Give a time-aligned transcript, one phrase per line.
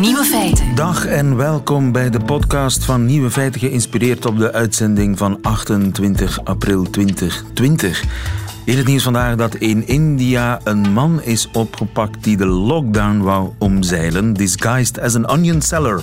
[0.00, 0.74] Nieuwe feiten.
[0.74, 6.44] Dag en welkom bij de podcast van Nieuwe Feiten, geïnspireerd op de uitzending van 28
[6.44, 8.04] april 2020.
[8.64, 13.50] In het nieuws vandaag dat in India een man is opgepakt die de lockdown wou
[13.58, 16.02] omzeilen, disguised as an onion seller.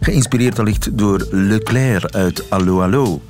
[0.00, 3.20] Geïnspireerd allicht door Leclerc uit Allo Allo.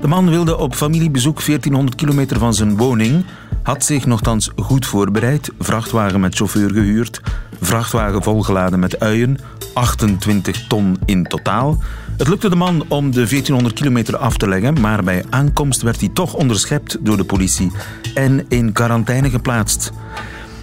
[0.00, 3.24] De man wilde op familiebezoek 1400 kilometer van zijn woning,
[3.62, 7.20] had zich nogthans goed voorbereid, vrachtwagen met chauffeur gehuurd,
[7.60, 9.38] vrachtwagen volgeladen met uien,
[9.74, 11.78] 28 ton in totaal.
[12.16, 16.00] Het lukte de man om de 1400 kilometer af te leggen, maar bij aankomst werd
[16.00, 17.72] hij toch onderschept door de politie
[18.14, 19.92] en in quarantaine geplaatst.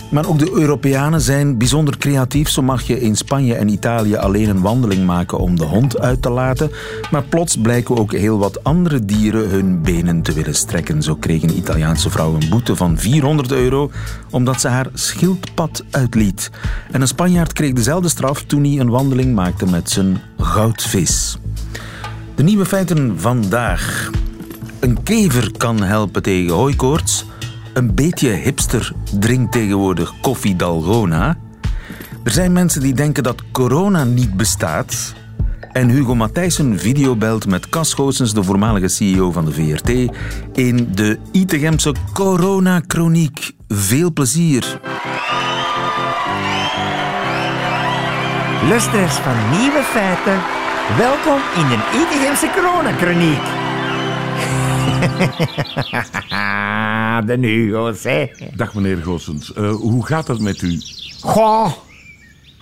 [0.09, 2.49] Maar ook de Europeanen zijn bijzonder creatief.
[2.49, 6.21] Zo mag je in Spanje en Italië alleen een wandeling maken om de hond uit
[6.21, 6.71] te laten.
[7.11, 11.03] Maar plots blijken ook heel wat andere dieren hun benen te willen strekken.
[11.03, 13.91] Zo kreeg een Italiaanse vrouw een boete van 400 euro
[14.29, 16.51] omdat ze haar schildpad uitliet.
[16.91, 21.37] En een Spanjaard kreeg dezelfde straf toen hij een wandeling maakte met zijn goudvis.
[22.35, 24.09] De nieuwe feiten vandaag.
[24.79, 27.24] Een kever kan helpen tegen hooikoorts.
[27.76, 31.37] Een beetje hipster drinkt tegenwoordig koffie Dalgona.
[32.23, 35.13] Er zijn mensen die denken dat corona niet bestaat.
[35.71, 39.90] En Hugo Matthijssen videobelt met Cas Goossens, de voormalige CEO van de VRT,
[40.53, 43.51] in de Itegemse Corona-chroniek.
[43.68, 44.79] Veel plezier.
[48.68, 50.40] Luisteraars van Nieuwe Feiten,
[50.98, 53.43] welkom in de Itegemse Corona-chroniek.
[57.21, 58.26] de Hugo's, hè.
[58.55, 60.82] Dag meneer Goossens, Eh, hoe gaat het met u?
[61.21, 61.71] Goh,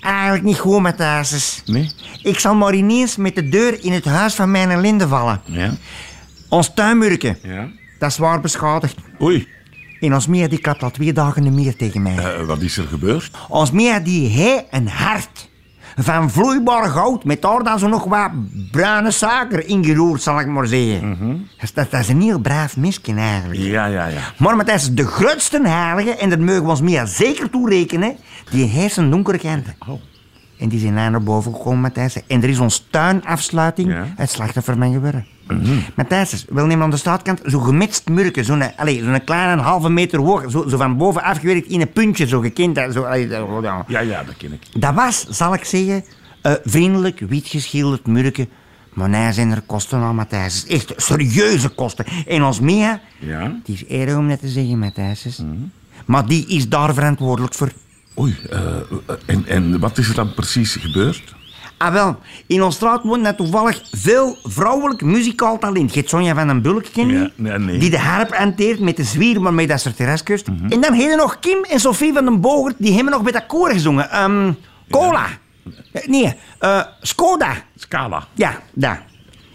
[0.02, 1.62] eigenlijk niet goed met huisjes.
[1.66, 1.90] Nee?
[2.23, 5.42] Ik zal maar ineens met de deur in het huis van mijn Linde vallen.
[5.46, 5.74] Ja?
[6.50, 7.68] Ons tuinmurken, Ja?
[8.00, 8.96] dat is zwaar beschadigd.
[9.22, 9.48] Oei,
[10.00, 12.18] En ons Mia die klapt al twee dagen niet meer tegen mij.
[12.18, 13.31] eh, wat is er gebeurd?
[13.50, 15.50] Ons Mia die hij een hart
[15.97, 18.29] van vloeibaar goud met daar dan zo nog wat
[18.72, 21.18] bruine suiker ingeroerd, zal ik maar zeggen.
[21.57, 23.59] dat, is- dat, dat is een heel braaf misken eigenlijk.
[23.62, 24.19] Ja, ja, ja.
[24.38, 28.16] Maar Matthijs, de grootste heilige, en dat mogen we ons Mia zeker toerekenen,
[28.51, 29.31] die heeft een donkere.
[29.88, 30.01] Oh.
[30.63, 32.18] En die zijn naar boven gekomen, Matthijs.
[32.28, 34.06] En er is ons tuinafsluiting Ja.
[34.16, 35.25] het slachtoffer van geworden.
[35.96, 38.63] Matthijs, wil nemen aan de staatkant zo'n gemitst murken, zo'n
[39.01, 42.79] zo'n kleine halve meter hoog, zo, zo van boven afgewerkt in een puntje, zo gekend.
[42.94, 43.85] Zo, allee, ja.
[43.88, 44.81] Ja, ja, dat ken ik.
[44.81, 46.03] Dat was, zal ik zeggen,
[46.41, 48.50] een vriendelijk, wit geschilderd murken.
[48.94, 50.66] Maar nee, zijn er kosten aan, Matthijs.
[50.66, 52.06] Echt serieuze kosten.
[52.28, 53.56] En ons Mia, Ja?
[53.63, 55.41] die is eerder om net te zeggen, Matthijs.
[56.06, 57.72] Maar die is daar verantwoordelijk voor.
[58.19, 58.59] Oei, eh,
[59.25, 61.35] en, en wat is er dan precies gebeurd?
[61.78, 65.94] Ah wel, in onze straat woont net toevallig veel vrouwelijk muzikaal talent.
[65.94, 67.13] Je hebt Sonja van den Bulk, ken je?
[67.13, 67.78] Ja, nee, nee.
[67.78, 70.47] Die de harp hanteert met de zwier waarmee dat ze er terras kust.
[70.47, 73.46] En dan hebben nog Kim en Sophie van den Bogert, die hebben nog met dat
[73.46, 74.09] koor gezongen.
[74.12, 74.51] Ehm,
[74.90, 75.25] cola.
[75.91, 77.53] Eh, Nee, eh, Skoda.
[77.75, 78.28] Scala.
[78.34, 78.97] Ja, dat.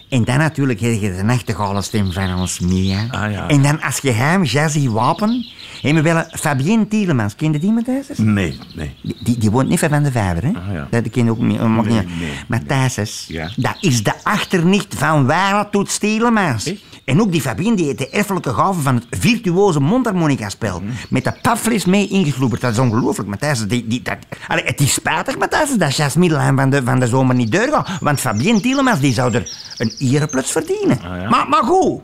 [0.08, 3.06] En dan natuurlijk heb je de nachtegale stem van ons Mia.
[3.10, 3.48] Ah, ja.
[3.48, 5.46] En dan als geheim jazzy wapen
[5.82, 7.34] hebben we wel een Fabienne Tielemans.
[7.34, 8.06] Ken je die, Matthijs?
[8.16, 8.94] Nee, nee.
[9.20, 10.48] Die, die, woont niet ver van de vijver, hè?
[10.48, 10.86] Ah, ja.
[10.91, 11.60] Dat ken je ook niet.
[11.60, 12.06] mag Nee,
[12.48, 13.50] maar Thijsses, Ja.
[13.56, 16.66] dat is de achternicht van Wara Toet Stielemans.
[16.66, 16.88] Echt?
[17.08, 20.80] En ook die Fabien die heeft de erfelijke gave van het virtuoze mondharmonica-spel.
[20.80, 20.92] Mhm.
[21.08, 22.60] Met de papfles mee ingesloeberd.
[22.60, 23.66] Dat is ongelooflijk, Matthijs.
[23.66, 24.16] Die, die, dat,
[24.48, 27.88] Allee, het is spijtig, Matthijs, dat Jas Middelheim van de, van de zomer niet doorgaat.
[28.00, 30.98] Want Fabien Tielemans die zou er een erepluts verdienen.
[31.03, 31.28] Ah, ja.
[31.28, 32.00] maar, maar goed,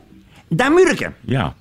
[0.49, 1.13] dat murken.
[1.25, 1.53] Ja.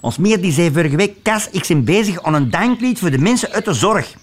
[0.00, 3.18] Ons meer die zei vorige week, Cas, ik ben bezig aan een danklied voor de
[3.18, 4.14] mensen uit de zorg.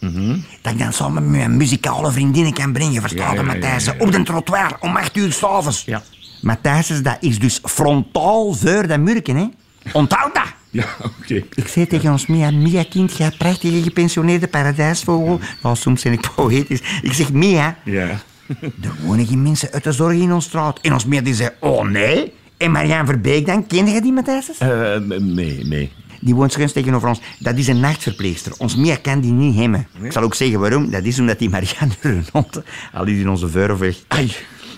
[0.61, 3.97] Dat ik dan samen met mijn muzikale vriendinnen kan brengen, verstaat Ja, Matthijs?
[3.97, 5.83] Op de trottoir, om acht uur s'avonds.
[5.85, 6.01] Ja.
[6.41, 9.45] Matthijs, dat is dus frontaal voor dat murken, hè?
[9.93, 10.43] Onthoud dat!
[10.73, 11.43] Ja, oké.
[11.53, 15.39] Ik zei tegen ons Mia, Mia kind, jij prachtige gepensioneerde paradijsvogel.
[15.61, 16.81] Nou, soms ben ik poëtisch.
[17.01, 18.19] Ik zeg, Mia, Ja.
[18.59, 20.79] Er wonen geen mensen uit de zorg in ons straat.
[20.81, 22.33] En ons Mia die zei, oh nee.
[22.57, 24.57] En Marianne Verbeek dan, ken je die, Matthijs?
[24.57, 25.91] Eh, nee, nee.
[26.19, 27.21] Die woont schuins tegenover ons.
[27.39, 28.53] Dat is een nachtverpleegster.
[28.57, 29.87] Ons Mia kan die niet hebben.
[30.01, 30.91] Ik zal ook zeggen waarom.
[30.91, 32.61] Dat is omdat die Marianne Renot
[32.93, 33.97] al is in onze vuur weg.
[34.07, 34.31] Ai.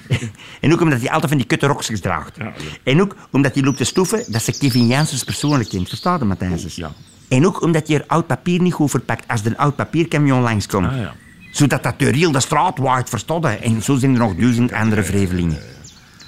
[0.61, 2.38] En ook omdat hij altijd van die kutte rokjes draagt.
[2.38, 2.51] Ja, ja.
[2.83, 5.88] En ook omdat hij loopt te stoeven dat ze Kevin Janssens persoonlijk kent.
[5.88, 6.75] Verstaat je, Matthijs?
[6.75, 6.91] Ja.
[7.27, 10.41] En ook omdat hij er oud papier niet goed verpakt als er een oud papiercamion
[10.41, 10.88] langskomt.
[10.88, 11.13] Ah, ja.
[11.56, 13.50] Zodat dat de riel de straat waait, verstaat je?
[13.50, 15.57] En zo zijn er nog duizend andere vrevelingen.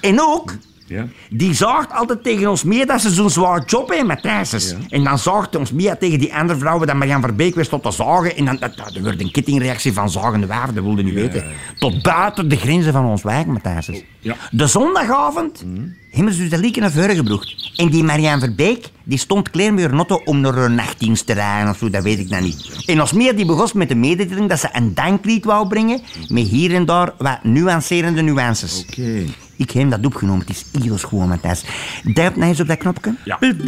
[0.02, 1.06] En ook Ja.
[1.30, 4.76] Die zaagt altijd tegen ons mee dat ze zo'n zwaar job heeft, Matthijs.
[4.90, 7.92] En dan zaagt ons mee tegen die andere vrouwen dat Marian Verbeek wist tot te
[7.92, 8.36] zagen.
[8.36, 11.44] En dan dat, dat, er werd een kettingreactie van zagende wijven, dat wilde niet weten.
[11.76, 13.90] Tot buiten de grenzen van ons wijk, Matthijs.
[14.20, 14.36] Ja.
[14.52, 15.66] De zondagavond
[16.12, 17.67] hebben ze dus de lieken naar voren gebracht.
[17.78, 21.70] En die Marian Verbeek die stond klaar met notto om naar een nachtdienst te rijden
[21.70, 22.84] of zo, dat weet ik nou niet.
[22.86, 26.48] En als meer die begon met de mededeling dat ze een danklied wou brengen, met
[26.48, 28.86] hier en daar wat nuancerende nuances.
[28.90, 29.24] Oké.
[29.56, 31.64] Ik heb dat opgenomen, het is heel schoon, Matthijs.
[32.04, 33.16] Duip nou eens op dat knopje.
[33.24, 33.38] Ja.
[33.40, 33.66] Bedankt.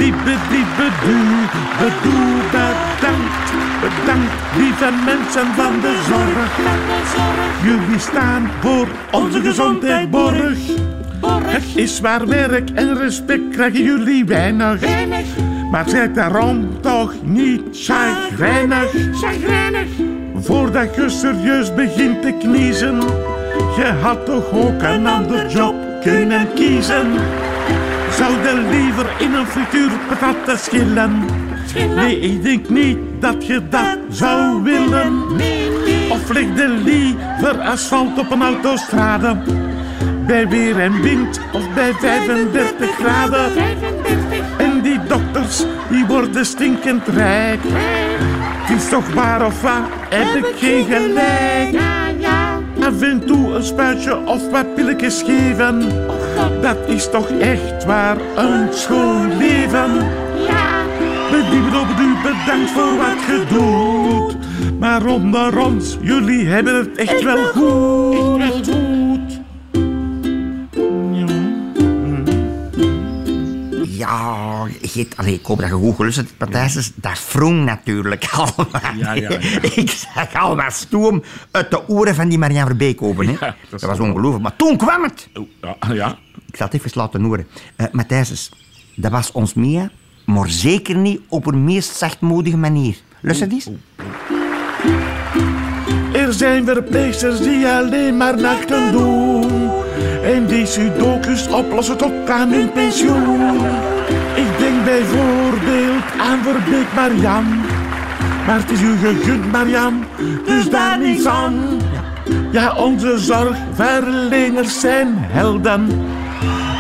[3.81, 6.57] Bedankt, lieve mensen van de zorg.
[7.63, 10.57] Jullie staan voor onze gezondheid borg.
[11.27, 14.81] Het is waar werk en respect krijgen jullie weinig.
[15.71, 18.91] Maar zijt daarom toch niet chagrijnig.
[20.35, 22.99] Voordat je serieus begint te kniezen.
[23.77, 27.07] Je had toch ook een ander job kunnen kiezen.
[28.11, 31.25] Zou je liever in een frituurpatat te schillen?
[31.95, 35.23] Nee, ik denk niet dat je dat zou willen.
[36.09, 39.37] Of leg je liever asfalt op een autostrade?
[40.29, 43.51] Bij weer en wind of bij 35 graden.
[44.57, 47.59] En die dokters, die worden stinkend rijk.
[47.63, 51.83] Het is toch waar of wat, heb ik geen gelijk.
[52.79, 55.89] Af en toe een spuitje of wat pilletjes geven.
[56.61, 59.91] Dat is toch echt waar een schoon leven.
[62.23, 64.35] Bedankt voor wat je doet.
[64.79, 68.88] Maar onder ons, jullie hebben het echt wel goed.
[73.99, 76.91] Ja, je, allee, ik hoop dat je goed geluisterd hebt, Matthijs.
[76.95, 78.81] Dat vroeg natuurlijk allemaal.
[78.97, 79.39] Ja, ja, ja.
[79.61, 83.27] Ik zag al wat stoom uit de oren van die Marianne Verbeek open.
[83.27, 83.35] Hè.
[83.69, 84.43] dat was ongelooflijk.
[84.43, 85.29] Maar toen kwam het.
[85.33, 86.17] Oh, ja, ja.
[86.47, 87.47] Ik zal het even laten horen.
[87.77, 88.51] Uh, Matthijs,
[88.95, 89.89] dat was ons Mia,
[90.25, 92.97] maar zeker niet op een meest zachtmoedige manier.
[93.21, 93.69] Luister eens.
[96.13, 99.69] Er zijn verpleegsters die alleen maar nachten doen.
[100.23, 103.88] En die sudokus oplossen tot aan hun pensioen.
[104.39, 107.45] Ik denk bijvoorbeeld aan Verbeek Marian.
[108.45, 110.05] Maar het is u gegund, Marian,
[110.45, 111.81] dus daar niet van.
[112.51, 115.87] Ja, onze zorgverleners zijn helden.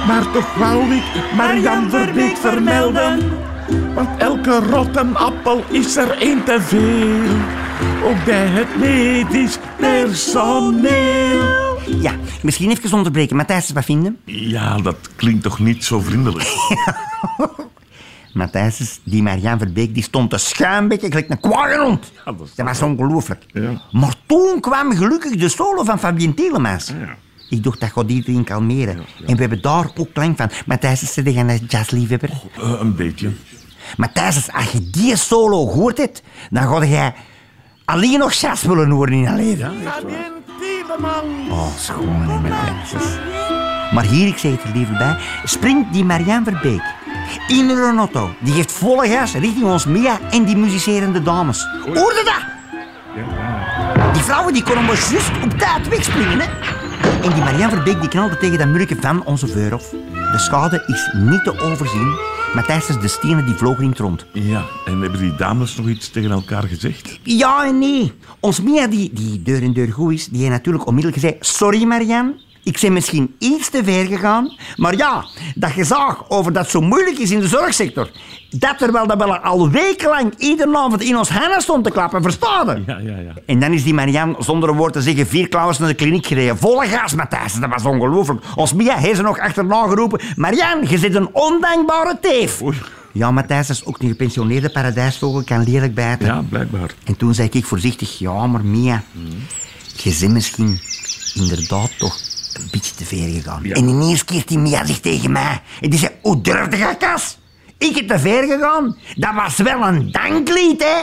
[0.07, 1.03] Maar toch wou ik
[1.35, 3.19] Marian Verbeek vermelden.
[3.93, 7.37] Want elke rotte appel is er één te veel.
[8.09, 11.68] Ook bij het medisch personeel.
[11.97, 13.35] Ja, misschien even onderbreken.
[13.35, 14.17] Matthijs, wat vinden?
[14.25, 16.53] Ja, dat klinkt toch niet zo vriendelijk.
[18.33, 22.11] Matthijs, die Marianne Verbeek, die stond te schuimbekken gelijk een kwaaienhond.
[22.25, 23.45] Ja, dat was ongelooflijk.
[23.53, 23.81] Ja.
[23.91, 26.93] Maar toen kwam gelukkig de solo van Fabien Telemans.
[27.49, 28.97] Ik dacht, dat gaat iedereen kalmeren.
[29.25, 30.49] En we hebben daar ook klank van.
[30.65, 32.29] Matthijs, is er een jazzliefhebber?
[32.61, 33.31] Eh, een beetje.
[33.97, 37.13] Matthijs, als je die solo hoort hebt, dan ga jij
[37.85, 39.73] alleen nog jazz willen horen in je leven.
[40.89, 41.51] Tieleman.
[41.51, 43.03] Oh, schoon, hè, Matthijs.
[43.91, 46.81] Maar hier, ik zeg het er liever bij, springt die Marianne Verbeek
[47.47, 48.29] in een auto.
[48.39, 51.67] Die geeft volle gas richting ons Mia en die muzicerende dames.
[51.85, 52.43] Hoorde dat?
[54.13, 56.47] Die vrouwen die konden maar juist op tijd wegspringen, hè?
[57.23, 59.89] En die Marianne Verbeek die knalde tegen dat murken van onze Veurhof.
[60.31, 62.17] De schade is niet te overzien,
[62.53, 64.25] maar tijdens de stenen die vlogen in het rond.
[64.33, 67.19] Ja, en hebben die dames nog iets tegen elkaar gezegd?
[67.23, 68.13] Ja en nee.
[68.39, 71.45] Ons Mia, die, die deur in deur goed is, die heeft natuurlijk onmiddellijk gezegd...
[71.45, 72.33] Sorry, Marianne.
[72.63, 74.53] Ik ben misschien iets te ver gegaan.
[74.75, 75.25] Maar ja,
[75.55, 78.09] dat gezag over dat het zo moeilijk is in de zorgsector...
[78.49, 82.83] Dat terwijl dat wel al wekenlang iedere avond in ons handen stond te klappen, verstaan?
[82.85, 83.33] Ja, ja, ja.
[83.45, 86.25] En dan is die Marianne zonder een woord te zeggen vier klauwens naar de kliniek
[86.25, 86.57] gereden.
[86.57, 87.53] Volle gas, Matthijs.
[87.53, 88.43] Dat was ongelooflijk.
[88.55, 90.19] Ons Mia heeft ze nog achterna geroepen.
[90.35, 92.61] Marianne, je zit een ondankbare teef.
[92.61, 92.77] Oei.
[93.11, 96.25] Ja, Matthijs is ook een gepensioneerde paradijsvogel, kan lelijk bijten.
[96.25, 96.93] Ja, blijkbaar.
[97.03, 99.03] En toen zei ik voorzichtig, ja, maar Mia,
[99.95, 100.79] je bent misschien
[101.33, 102.17] inderdaad toch
[102.59, 103.63] een beetje te ver gegaan.
[103.63, 103.75] Ja.
[103.75, 105.61] En ineens keert die Mia zich tegen mij.
[105.81, 107.37] En die zei, hoe durfde je, Kas?
[107.77, 108.97] Ik heb te ver gegaan.
[109.15, 111.01] Dat was wel een danklied, hè?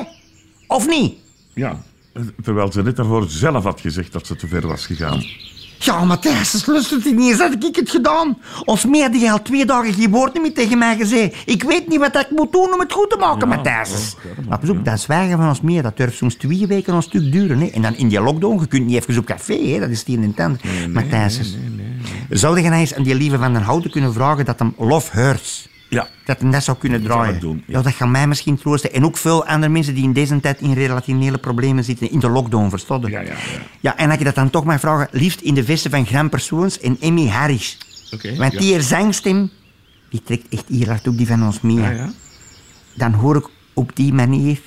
[0.66, 1.14] Of niet?
[1.54, 1.82] Ja,
[2.42, 5.24] terwijl ze net daarvoor zelf had gezegd dat ze te ver was gegaan.
[5.78, 7.38] Ja, Matthijs, het luistert niet eens.
[7.38, 8.38] Had ik het gedaan?
[8.64, 11.34] Ons Mia die al twee dagen geen woord niet meer tegen mij gezegd.
[11.44, 14.16] Ik weet niet wat ik moet doen om het goed te maken, Matthijs.
[14.48, 17.32] Maar pas op, dat zwijgen van ons Mia, dat durft soms twee weken een stuk
[17.32, 17.58] duren.
[17.58, 17.66] Hè.
[17.66, 19.80] En dan in die lockdown, je kunt niet even op café, hè.
[19.80, 20.60] dat is hier in tent.
[20.92, 21.56] Matthijs,
[22.30, 25.20] zou je nou eens aan die lieve van den Houten kunnen vragen dat hem Love
[25.20, 25.68] Hurts...
[25.88, 27.34] Ja, Dat hem dat zou kunnen Dat draaien.
[27.34, 27.76] ik doen, ja.
[27.76, 27.82] ja.
[27.82, 28.92] dat gaat mij misschien troosten.
[28.92, 32.10] En ook veel andere mensen die in deze tijd in relationele problemen zitten.
[32.10, 33.10] In de lockdown, verstonden.
[33.10, 33.36] Ja, ja, ja.
[33.80, 36.28] Ja, en als je dat dan toch mag vragen, liefst in de vesten van Gran
[36.28, 37.78] Persoons en Emmy Harris.
[38.12, 38.58] Oké, Want ja.
[38.58, 39.50] die zangstem,
[40.10, 41.90] die trekt echt hier hard op die van ons Mia.
[41.90, 42.12] Ja, ja.
[42.94, 44.58] Dan hoor ik op die manier...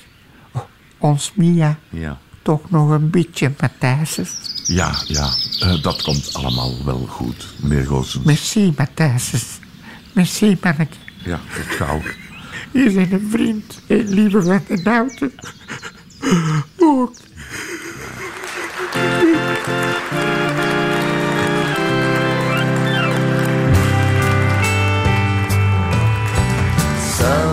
[0.52, 0.62] "Oh,
[0.98, 4.18] ons Mia, Ja, toch nog een beetje Matthijs.
[4.66, 5.28] ja, ja.
[5.60, 8.24] Eh, dat komt allemaal wel goed, meneer Goossens.
[8.24, 9.32] Merci, Matthijs.
[10.12, 10.96] Merci, manneke.
[11.24, 12.00] Ja, tot gauw.
[12.72, 15.32] Je bent een vriend en lieve van de Nouten.
[16.78, 17.12] Ook.
[27.16, 27.49] Some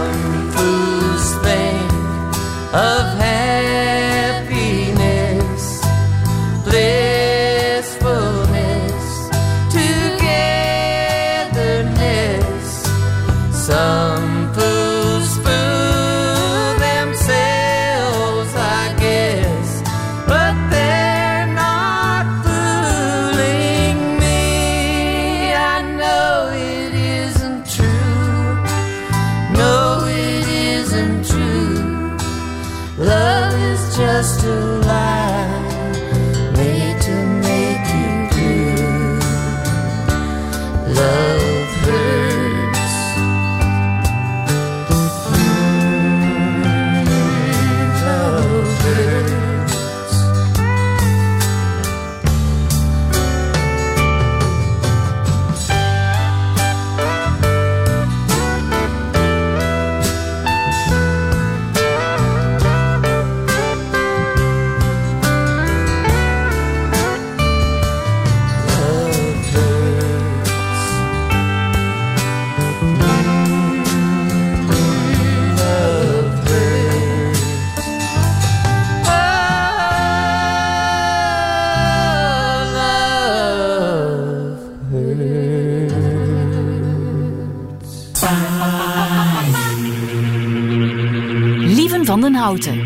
[92.47, 92.85] Houten.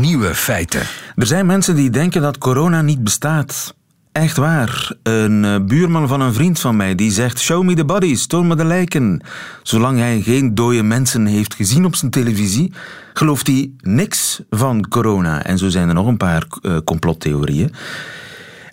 [0.00, 0.80] Nieuwe feiten.
[1.16, 3.74] Er zijn mensen die denken dat corona niet bestaat.
[4.12, 4.92] Echt waar.
[5.02, 8.46] Een eh, buurman van een vriend van mij die zegt: Show me the bodies, toon
[8.46, 9.20] me de lijken.
[9.62, 12.72] Zolang hij geen dode mensen heeft gezien op zijn televisie,
[13.12, 15.44] gelooft hij niks van corona.
[15.44, 17.74] En zo zijn er nog een paar eh, complottheorieën.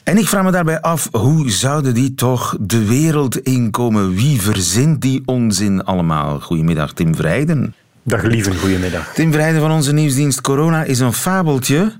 [0.03, 4.13] En ik vraag me daarbij af, hoe zouden die toch de wereld inkomen?
[4.13, 6.39] Wie verzint die onzin allemaal?
[6.39, 7.75] Goedemiddag, Tim Vrijden.
[8.03, 9.13] Dag lieve, goedemiddag.
[9.13, 11.93] Tim Vrijden van onze nieuwsdienst Corona is een fabeltje.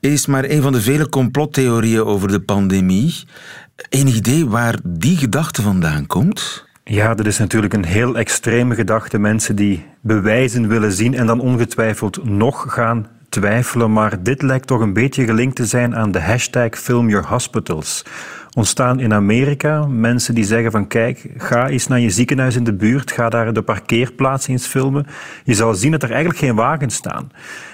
[0.00, 3.14] Is maar een van de vele complottheorieën over de pandemie.
[3.88, 6.64] Enig idee waar die gedachte vandaan komt?
[6.84, 9.18] Ja, dat is natuurlijk een heel extreme gedachte.
[9.18, 13.92] Mensen die bewijzen willen zien en dan ongetwijfeld nog gaan twijfelen.
[13.92, 18.04] Maar dit lijkt toch een beetje gelinkt te zijn aan de hashtag Film Your Hospitals.
[18.56, 22.74] Ontstaan in Amerika mensen die zeggen van kijk, ga eens naar je ziekenhuis in de
[22.74, 25.06] buurt, ga daar de parkeerplaats eens filmen.
[25.44, 27.30] Je zal zien dat er eigenlijk geen wagens staan.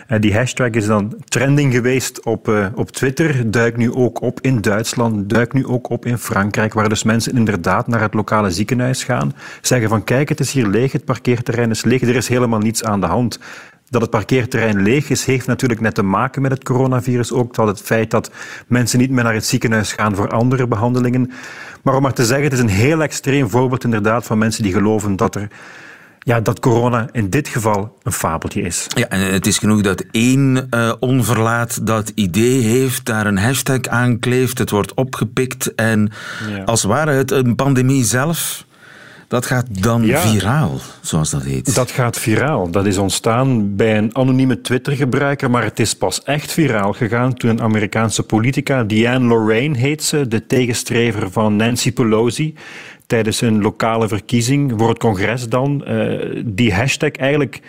[0.06, 4.40] En die hashtag is dan trending geweest op, eh, op Twitter, duikt nu ook op
[4.40, 8.50] in Duitsland, duikt nu ook op in Frankrijk, waar dus mensen inderdaad naar het lokale
[8.50, 12.28] ziekenhuis gaan, zeggen van kijk, het is hier leeg, het parkeerterrein is leeg, er is
[12.28, 13.38] helemaal niets aan de hand.
[13.90, 17.32] Dat het parkeerterrein leeg is, heeft natuurlijk net te maken met het coronavirus.
[17.32, 18.30] Ook dat het feit dat
[18.66, 21.30] mensen niet meer naar het ziekenhuis gaan voor andere behandelingen.
[21.82, 24.72] Maar om maar te zeggen, het is een heel extreem voorbeeld inderdaad van mensen die
[24.72, 25.48] geloven dat, er,
[26.18, 28.86] ja, dat corona in dit geval een fabeltje is.
[28.88, 33.80] Ja, en het is genoeg dat één eh, onverlaat dat idee heeft, daar een hashtag
[33.80, 36.10] aan kleeft, het wordt opgepikt en
[36.50, 36.62] Ja.
[36.62, 38.64] als ware het een pandemie zelf,
[39.30, 40.20] dat gaat dan Ja.
[40.20, 41.74] viraal, zoals dat heet.
[41.74, 42.70] Dat gaat viraal.
[42.70, 47.50] Dat is ontstaan bij een anonieme Twitter-gebruiker, maar het is pas echt viraal gegaan toen
[47.50, 52.54] een Amerikaanse politica, Diane Lorraine heet ze, de tegenstrever van Nancy Pelosi,
[53.06, 57.60] tijdens een lokale verkiezing voor het congres dan, eh, die hashtag eigenlijk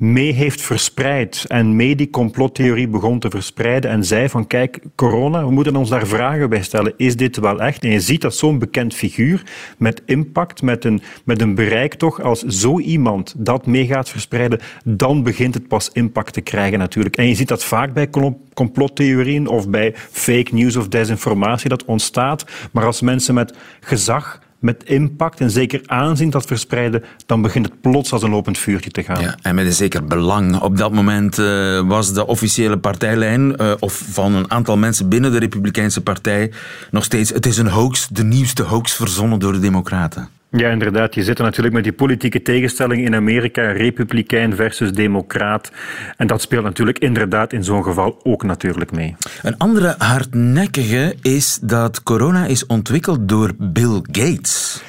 [0.00, 5.44] mee heeft verspreid en mee die complottheorie begon te verspreiden en zei van kijk, corona,
[5.44, 6.94] we moeten ons daar vragen bij stellen.
[6.96, 7.84] Is dit wel echt?
[7.84, 9.42] En je ziet dat zo'n bekend figuur
[9.78, 14.60] met impact, met een, met een bereik toch, als zo iemand dat mee gaat verspreiden,
[14.84, 17.16] dan begint het pas impact te krijgen natuurlijk.
[17.16, 18.10] En je ziet dat vaak bij
[18.54, 22.44] complottheorieën of bij fake news of desinformatie dat ontstaat.
[22.72, 27.80] Maar als mensen met gezag met impact en zeker aanzien dat verspreiden, dan begint het
[27.80, 29.20] plots als een lopend vuurtje te gaan.
[29.20, 30.60] Ja, en met een zeker belang.
[30.60, 35.32] Op dat moment eh, was de officiële partijlijn, eh, of van een aantal mensen binnen
[35.32, 36.52] de Republikeinse Partij,
[36.90, 40.28] nog steeds: het is een hoax, de nieuwste hoax verzonnen door de Democraten.
[40.50, 41.14] Ja, inderdaad.
[41.14, 45.72] Je zit er natuurlijk met die politieke tegenstelling in Amerika, republikein versus democraat.
[46.16, 49.16] En dat speelt natuurlijk inderdaad in zo'n geval ook natuurlijk mee.
[49.42, 54.82] Een andere hardnekkige is dat corona is ontwikkeld door Bill Gates.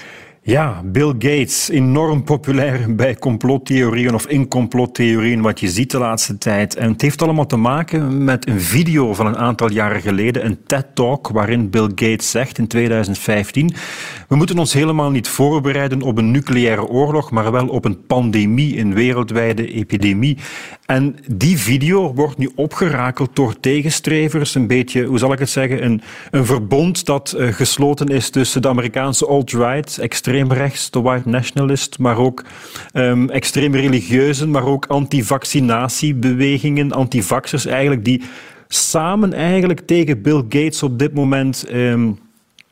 [0.43, 6.37] Ja, Bill Gates, enorm populair bij complottheorieën of in complottheorieën, wat je ziet de laatste
[6.37, 6.75] tijd.
[6.75, 10.63] En het heeft allemaal te maken met een video van een aantal jaren geleden, een
[10.65, 13.73] TED-talk, waarin Bill Gates zegt in 2015,
[14.27, 18.79] we moeten ons helemaal niet voorbereiden op een nucleaire oorlog, maar wel op een pandemie,
[18.79, 20.37] een wereldwijde epidemie.
[20.85, 25.85] En die video wordt nu opgerakeld door tegenstrevers, een beetje, hoe zal ik het zeggen,
[25.85, 31.29] een, een verbond dat uh, gesloten is tussen de Amerikaanse alt-right, extreem rechts, de white
[31.29, 32.43] nationalist, maar ook
[32.93, 38.21] um, extreem religieuzen, maar ook anti-vaccinatiebewegingen, antivaxers eigenlijk, die
[38.67, 42.19] samen eigenlijk tegen Bill Gates op dit moment um,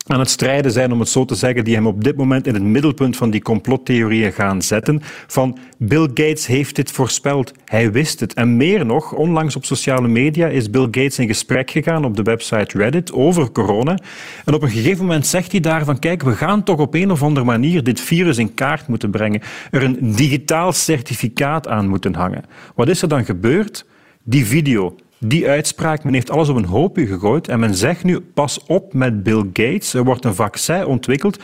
[0.09, 2.53] aan het strijden zijn, om het zo te zeggen, die hem op dit moment in
[2.53, 5.01] het middelpunt van die complottheorieën gaan zetten.
[5.27, 8.33] Van Bill Gates heeft dit voorspeld, hij wist het.
[8.33, 12.23] En meer nog, onlangs op sociale media is Bill Gates in gesprek gegaan op de
[12.23, 13.97] website Reddit over corona.
[14.45, 17.11] En op een gegeven moment zegt hij daar van kijk, we gaan toch op een
[17.11, 22.15] of andere manier dit virus in kaart moeten brengen, er een digitaal certificaat aan moeten
[22.15, 22.43] hangen.
[22.75, 23.85] Wat is er dan gebeurd?
[24.23, 28.19] Die video die uitspraak, men heeft alles op een hoopje gegooid en men zegt nu,
[28.19, 31.39] pas op met Bill Gates, er wordt een vaccin ontwikkeld.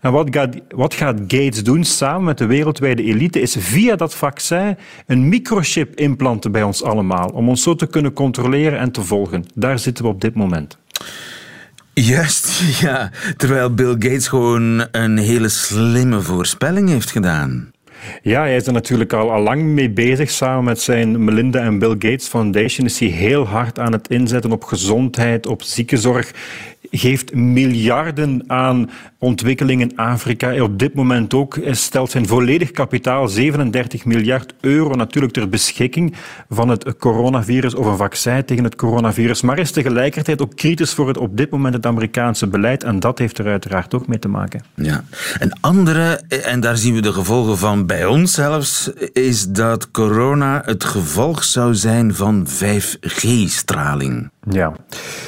[0.00, 4.14] En wat gaat, wat gaat Gates doen samen met de wereldwijde elite, is via dat
[4.14, 9.02] vaccin een microchip implanten bij ons allemaal, om ons zo te kunnen controleren en te
[9.02, 9.44] volgen.
[9.54, 10.78] Daar zitten we op dit moment.
[11.92, 13.10] Juist, ja.
[13.36, 17.70] Terwijl Bill Gates gewoon een hele slimme voorspelling heeft gedaan.
[18.22, 20.30] Ja, hij is er natuurlijk al, al lang mee bezig.
[20.30, 24.52] Samen met zijn Melinda en Bill Gates Foundation is hij heel hard aan het inzetten
[24.52, 26.32] op gezondheid, op ziekenzorg
[26.90, 30.62] geeft miljarden aan ontwikkeling in Afrika.
[30.62, 36.14] Op dit moment ook stelt zijn volledig kapitaal, 37 miljard euro, natuurlijk ter beschikking
[36.48, 39.42] van het coronavirus of een vaccin tegen het coronavirus.
[39.42, 42.84] Maar is tegelijkertijd ook kritisch voor het op dit moment het Amerikaanse beleid.
[42.84, 44.62] En dat heeft er uiteraard ook mee te maken.
[44.74, 45.04] Ja.
[45.38, 50.62] Een andere, en daar zien we de gevolgen van bij ons zelfs, is dat corona
[50.64, 54.30] het gevolg zou zijn van 5G-straling.
[54.50, 54.72] Ja,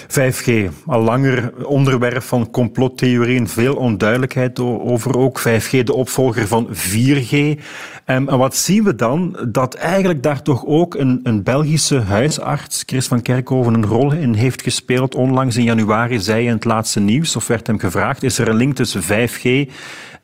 [0.08, 0.50] 5G,
[0.86, 5.40] al langer onderwerp van complottheorieën, veel onduidelijkheid over ook.
[5.40, 7.60] 5G, de opvolger van 4G.
[8.04, 9.36] En wat zien we dan?
[9.48, 14.34] Dat eigenlijk daar toch ook een, een Belgische huisarts, Chris van Kerkhoven, een rol in
[14.34, 15.14] heeft gespeeld.
[15.14, 18.56] Onlangs in januari zei in het laatste nieuws, of werd hem gevraagd, is er een
[18.56, 19.70] link tussen 5G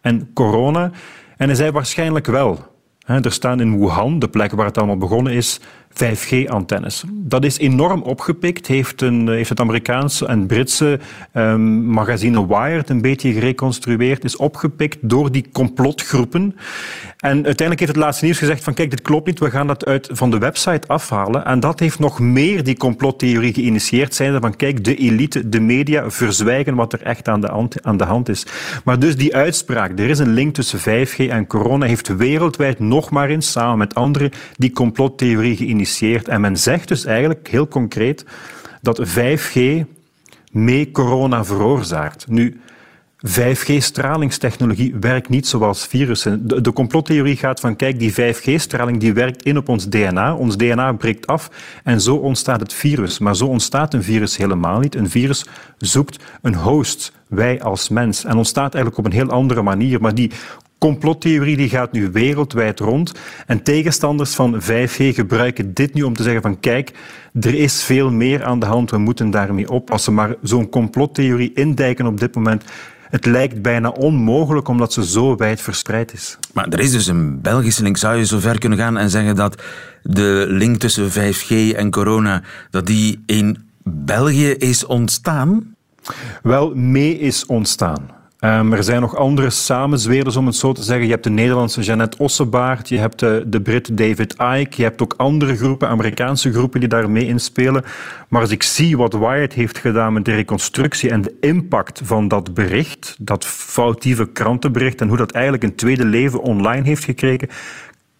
[0.00, 0.90] en corona?
[1.36, 2.74] En hij zei waarschijnlijk wel.
[3.06, 5.60] Er staan in Wuhan, de plek waar het allemaal begonnen is,
[6.04, 7.04] 5G-antennes.
[7.12, 10.98] Dat is enorm opgepikt, heeft, een, heeft het Amerikaanse en Britse
[11.34, 16.56] um, magazine Wired een beetje gereconstrueerd, is opgepikt door die complotgroepen.
[17.16, 19.84] En uiteindelijk heeft het laatste nieuws gezegd van kijk, dit klopt niet, we gaan dat
[19.84, 21.44] uit van de website afhalen.
[21.44, 26.10] En dat heeft nog meer die complottheorie geïnitieerd, zijnde van kijk, de elite, de media
[26.10, 28.46] verzwijgen wat er echt aan de, hand, aan de hand is.
[28.84, 33.10] Maar dus die uitspraak, er is een link tussen 5G en corona, heeft wereldwijd nog
[33.10, 35.84] maar eens, samen met anderen, die complottheorie geïnitieerd
[36.28, 38.24] en men zegt dus eigenlijk heel concreet
[38.80, 39.60] dat 5G
[40.50, 42.26] mee corona veroorzaakt.
[42.28, 42.60] Nu,
[43.26, 46.48] 5G-stralingstechnologie werkt niet zoals virussen.
[46.48, 50.34] De, de complottheorie gaat van, kijk, die 5G-straling die werkt in op ons DNA.
[50.34, 51.50] Ons DNA breekt af
[51.84, 53.18] en zo ontstaat het virus.
[53.18, 54.94] Maar zo ontstaat een virus helemaal niet.
[54.94, 55.46] Een virus
[55.78, 60.00] zoekt een host, wij als mens, en ontstaat eigenlijk op een heel andere manier.
[60.00, 60.30] Maar die
[60.78, 63.12] complottheorie die gaat nu wereldwijd rond.
[63.46, 66.92] En tegenstanders van 5G gebruiken dit nu om te zeggen van kijk,
[67.40, 70.14] er is veel meer aan de hand, we moeten daarmee oppassen.
[70.14, 72.64] Maar zo'n complottheorie indijken op dit moment,
[73.08, 76.38] het lijkt bijna onmogelijk omdat ze zo wijd verspreid is.
[76.52, 77.96] Maar er is dus een Belgische link.
[77.96, 79.62] Zou je zo ver kunnen gaan en zeggen dat
[80.02, 85.74] de link tussen 5G en corona, dat die in België is ontstaan?
[86.42, 88.15] Wel, mee is ontstaan.
[88.40, 91.04] Um, er zijn nog andere samenzweerders, om het zo te zeggen.
[91.04, 95.14] Je hebt de Nederlandse Jeannette Ossebaard, je hebt de, Brit David Icke, je hebt ook
[95.16, 97.84] andere groepen, Amerikaanse groepen die daar mee inspelen.
[98.28, 102.28] Maar als ik zie wat Wired heeft gedaan met de reconstructie en de impact van
[102.28, 107.48] dat bericht, dat foutieve krantenbericht en hoe dat eigenlijk een tweede leven online heeft gekregen,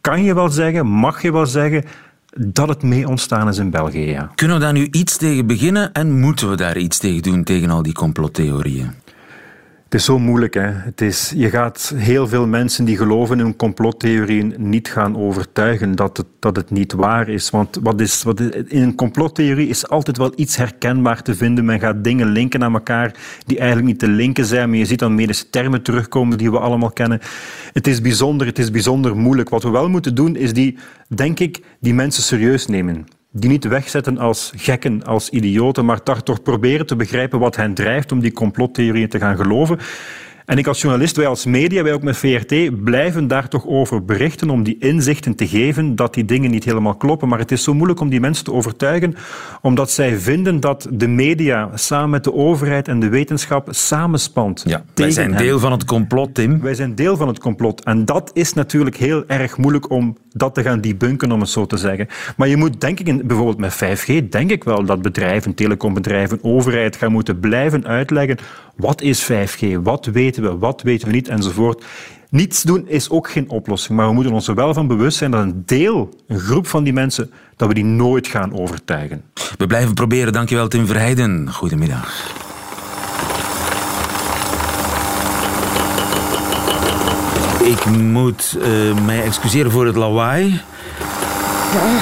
[0.00, 1.85] kan je wel zeggen, mag je wel zeggen,
[2.38, 4.29] dat het mee ontstaan is in België.
[4.35, 7.70] Kunnen we daar nu iets tegen beginnen en moeten we daar iets tegen doen, tegen
[7.70, 9.05] al die complottheorieën?
[9.87, 10.55] Het is zo moeilijk.
[10.55, 10.61] Hè?
[10.70, 16.16] Het is, je gaat heel veel mensen die geloven in complottheorieën niet gaan overtuigen dat
[16.16, 17.51] het, dat het niet waar is.
[17.51, 21.64] Want wat is, wat is- in een complottheorie is altijd wel iets herkenbaar te vinden.
[21.64, 23.14] Men gaat dingen linken aan elkaar
[23.46, 24.68] die eigenlijk niet te linken zijn.
[24.68, 27.20] Maar je ziet dan medische termen terugkomen die we allemaal kennen.
[27.72, 29.49] Het is bijzonder, het is bijzonder moeilijk.
[29.49, 33.07] Wat we wel moeten doen is die, denk ik, die mensen serieus nemen
[33.40, 37.75] die niet wegzetten als gekken, als idioten, maar daar toch proberen te begrijpen wat hen
[37.75, 39.79] drijft om die complottheorieën te gaan geloven.
[40.46, 44.04] En ik als journalist, wij als media, wij ook met VRT, blijven daar toch over
[44.04, 47.28] berichten om die inzichten te geven dat die dingen niet helemaal kloppen.
[47.28, 49.14] Maar het is zo moeilijk om die mensen te overtuigen,
[49.62, 54.62] omdat zij vinden dat de media samen met de overheid en de wetenschap samenspant.
[54.66, 55.42] Ja, wij zijn hen.
[55.42, 56.61] deel van het complot, Tim.
[56.61, 57.85] Wij zijn deel van het complot.
[57.85, 61.66] En dat is natuurlijk heel erg moeilijk om dat te gaan debunken, om het zo
[61.66, 62.09] te zeggen.
[62.37, 66.38] Maar je moet, denk ik, in- bijvoorbeeld met 5G, denk ik wel dat bedrijven, telecombedrijven,
[66.42, 68.38] overheid gaan moeten blijven uitleggen
[68.76, 70.06] wat is 5G, wat
[70.37, 71.85] weten we, wat weten we niet, enzovoort.
[72.31, 75.31] Niets doen is ook geen oplossing, maar we moeten ons er wel van bewust zijn
[75.31, 79.22] dat een deel, een groep van die mensen, dat we die nooit gaan overtuigen.
[79.57, 80.33] We blijven proberen.
[80.33, 81.53] Dankjewel, Tim Verheijden.
[81.53, 82.35] Goedemiddag.
[87.64, 90.61] Ik moet eh, mij excuseren voor het lawaai.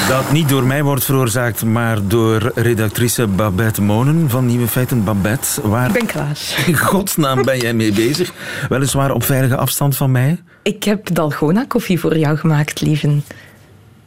[0.09, 5.05] Dat niet door mij wordt veroorzaakt, maar door redactrice Babette Monen van Nieuwe Feiten.
[5.05, 6.39] Babette, waar Ik ben klaar.
[6.67, 8.33] in godsnaam ben jij mee bezig?
[8.69, 10.43] Weliswaar op veilige afstand van mij.
[10.63, 13.25] Ik heb Dalgona koffie voor jou gemaakt, lieven.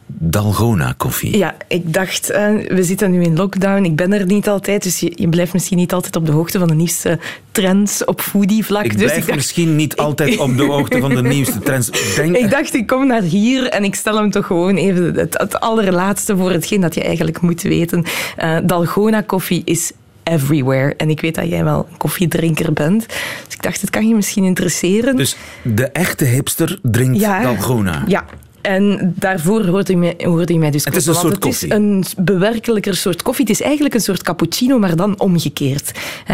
[0.08, 1.38] Dalgona koffie.
[1.38, 3.84] Ja, ik dacht, eh, we zitten nu in lockdown.
[3.84, 6.60] Ik ben er niet altijd, dus je, je blijft misschien niet altijd op de hoogte
[6.60, 7.20] van de nieuwste
[7.52, 8.84] trends op foodie-vlak.
[8.84, 12.16] Ik dus blijf ik dacht, misschien niet altijd op de hoogte van de nieuwste trends.
[12.16, 15.38] Denk, ik dacht, ik kom naar hier en ik stel hem toch gewoon even het,
[15.38, 18.06] het allerlaatste voor hetgeen dat je eigenlijk moet weten.
[18.38, 19.92] Eh, Dalgona koffie is
[20.24, 20.96] everywhere.
[20.96, 23.08] En ik weet dat jij wel een koffiedrinker bent.
[23.46, 25.16] Dus ik dacht, het kan je misschien interesseren.
[25.16, 28.04] Dus de echte hipster drinkt Dalgona.
[28.08, 28.26] Ja.
[28.68, 31.44] En daarvoor hoorde je mij, hoorde je mij dus Het is een soort want het
[31.44, 31.68] koffie.
[31.68, 33.46] is een bewerkelijker soort koffie.
[33.46, 35.92] Het is eigenlijk een soort cappuccino, maar dan omgekeerd.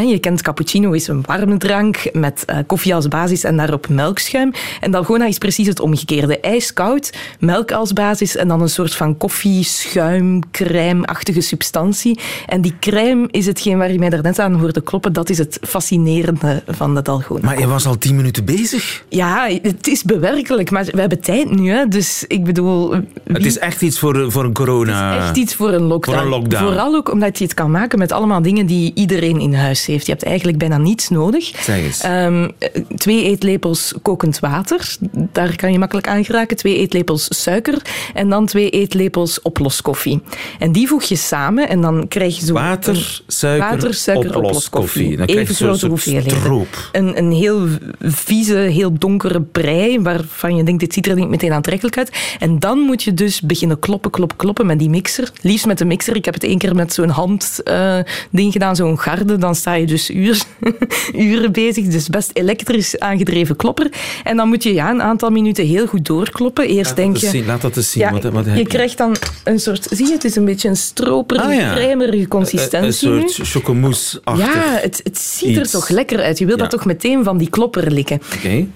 [0.07, 4.51] Je kent cappuccino is een warme drank met eh, koffie als basis en daarop melkschuim.
[4.81, 6.39] En dalgona is precies het omgekeerde.
[6.39, 12.19] Ijskoud, melk als basis en dan een soort van koffie, schuim, crème-achtige substantie.
[12.45, 15.13] En die crème is hetgeen waar je mij daarnet aan hoorde kloppen.
[15.13, 17.45] Dat is het fascinerende van de dalgona.
[17.45, 19.03] Maar je was al tien minuten bezig.
[19.09, 21.69] Ja, het is bewerkelijk, maar we hebben tijd nu.
[21.69, 21.87] Hè?
[21.87, 22.89] Dus ik bedoel...
[22.89, 25.17] wie- Het is echt iets voor, voor een corona.
[25.17, 26.17] echt iets voor een, lockdown.
[26.17, 26.63] voor een lockdown.
[26.65, 30.05] Vooral ook omdat je het kan maken met allemaal dingen die iedereen in huis heeft.
[30.05, 31.51] Je hebt eigenlijk bijna niets nodig.
[31.63, 32.01] Zeg eens.
[32.01, 32.49] Ehm,
[32.95, 34.95] twee eetlepels kokend water.
[35.11, 36.57] Daar kan je makkelijk aan geraken.
[36.57, 37.81] Twee eetlepels suiker.
[38.13, 40.21] En dan twee eetlepels oploskoffie.
[40.59, 42.53] En die voeg je samen en dan krijg je zo...
[42.53, 45.17] Water, suiker, water, suiker oploskoffie.
[45.17, 46.67] Dan Even grote hoeveelheden.
[46.91, 47.67] Een, een heel
[48.01, 52.12] vieze, heel donkere brei, waarvan je denkt, dit ziet er niet meteen aantrekkelijk uit.
[52.39, 55.31] En dan moet je dus beginnen kloppen, kloppen, kloppen met die mixer.
[55.41, 56.15] Liefst met de mixer.
[56.15, 59.37] Ik heb het één keer met zo'n handding gedaan, zo'n garde.
[59.37, 60.43] Dan sta je dus uur,
[61.15, 61.85] uren bezig.
[61.87, 63.91] Dus best elektrisch aangedreven klopper.
[64.23, 66.67] En dan moet je ja, een aantal minuten heel goed doorkloppen.
[66.67, 67.27] Eerst Laat denk dat je...
[67.29, 68.01] zien, laat dat eens zien.
[68.03, 69.87] Ja, wat, wat heb je krijgt dan een soort...
[69.91, 71.73] Zie je, het is een beetje een stroperige, Ah, ja.
[71.73, 73.29] crèmerige consistentie Een nu.
[73.29, 74.53] soort chocomousse-achtig.
[74.53, 76.37] Ja, het, het ziet er toch lekker uit.
[76.39, 76.61] Je wil Ja.
[76.61, 78.21] dat toch meteen van die klopper likken.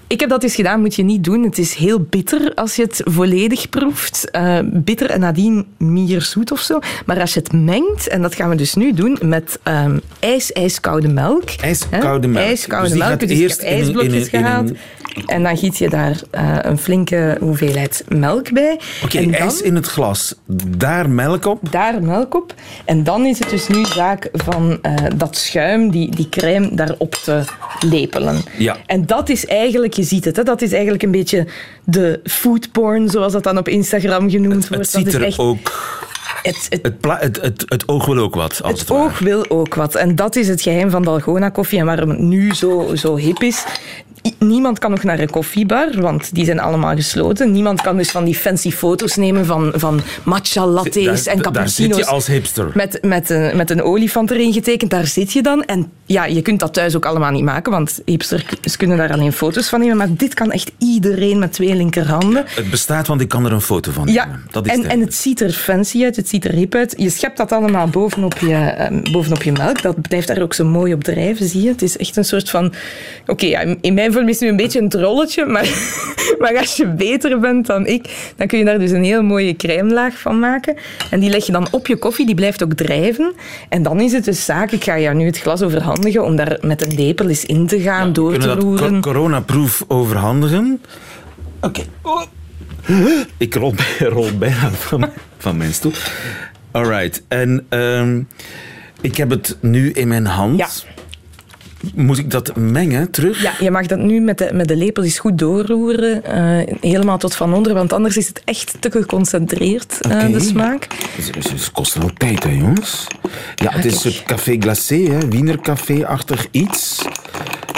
[0.06, 1.42] Ik heb dat eens gedaan, moet je niet doen.
[1.42, 3.27] Het is heel bitter als je het volledig
[3.68, 4.30] proeft.
[4.30, 6.78] Eh, bitter en nadien meer zoet of zo.
[7.06, 10.52] Maar als je het mengt, en dat gaan we dus nu doen, met ehm ijs,
[10.52, 11.50] ijskoude melk.
[11.60, 12.46] IJskoude melk.
[12.46, 13.20] IJskoude Dus melk.
[13.20, 14.72] Dus ik heb in een- ijsblokjes in een- in gehaald.
[15.26, 18.80] En dan giet je daar eh, een flinke hoeveelheid melk bij.
[19.04, 20.34] Oké, en dan ijs in het glas.
[20.76, 21.72] Daar melk op.
[21.72, 22.54] daar melk op.
[22.84, 27.14] En dan is het dus nu zaak van eh, dat schuim, die, die crème, daarop
[27.14, 27.42] te
[27.86, 28.42] lepelen.
[28.58, 28.76] Ja.
[28.86, 31.46] En dat is eigenlijk, je ziet het, hè, dat is eigenlijk een beetje
[31.84, 34.82] de foodporn, zoals dat dan op Instagram genoemd wordt.
[34.82, 35.72] Het ziet dat is er echt, ook...
[36.42, 39.18] het, het, Het, pla- het, het, het oog wil ook wat, als het, het oog
[39.18, 39.94] wil ook wat.
[39.94, 43.42] En dat is het geheim van Dalgona koffie en waarom het nu zo, zo hip
[43.42, 43.64] is.
[44.38, 47.52] Niemand kan nog naar een koffiebar, want die zijn allemaal gesloten.
[47.52, 51.52] Niemand kan dus van die fancy foto's nemen van, van matcha lattes Daar- en daar
[51.52, 51.96] cappuccino's.
[51.96, 52.70] zit je als hipster.
[52.74, 55.64] Met, met, een, met een olifant erin getekend, daar zit je dan.
[55.64, 59.32] En ja, je kunt dat thuis ook allemaal niet maken, want hipsters kunnen daar alleen
[59.32, 59.96] foto's van nemen.
[59.96, 62.44] Maar dit kan echt iedereen met twee linkerhanden.
[62.46, 64.42] Het bestaat, want ik kan er een foto van Ja, nemen.
[64.50, 66.94] Dat is en, het en het ziet er fancy uit, het ziet er hip uit.
[66.96, 69.82] Je schept dat allemaal bovenop je, ehm, bovenop je melk.
[69.82, 71.68] Dat blijft daar ook zo mooi op drijven, zie je.
[71.68, 72.72] Het is echt een soort van...
[73.26, 75.68] Oké, ja, in mijn vorm is het nu een beetje een trolletje, maar,
[76.38, 79.56] maar als je beter bent dan ik, dan kun je daar dus een heel mooie
[79.56, 80.76] crèmelaag van maken.
[81.10, 83.32] En die leg je dan op je koffie, die blijft ook drijven.
[83.68, 85.97] En dan is het dus zaak, ik ga jou nu het glas overhandigen.
[85.98, 88.92] Overhandigen om daar met een lepel eens in te gaan, door te roeren.
[88.92, 90.80] co- coronaproof overhandigen?
[91.60, 91.82] Oké.
[92.02, 92.22] Oh.
[93.36, 95.92] Ik rol, rol bijna van, mijn- van mijn stoel.
[96.70, 97.22] Alright.
[97.28, 98.22] En ehm,
[99.00, 100.58] ik heb het nu in mijn hand.
[100.58, 100.68] Ja.
[101.94, 103.42] Moet ik dat mengen terug?
[103.42, 107.18] Ja, je mag dat nu met de, met de lepel eens goed doorroeren, eh, helemaal
[107.18, 110.86] tot van onder, want anders is het echt te geconcentreerd, eh, de smaak.
[111.16, 113.06] Het, kost wel tijd, hè, jongens.
[113.54, 115.28] Ja, het is een café glacé, hè.
[115.28, 117.04] Wienercafé-achtig iets.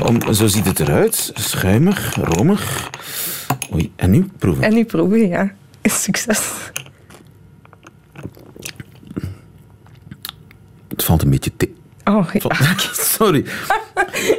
[0.06, 1.32] Om, zo ziet het eruit.
[1.34, 2.90] Schuimig, romig.
[3.74, 4.64] Oei, en nu proeven.
[4.64, 5.52] En nu proeven, ja.
[5.82, 6.40] Succes.
[10.88, 11.68] Het valt een beetje te...
[12.16, 12.56] Oh, ja.
[12.92, 13.44] Sorry.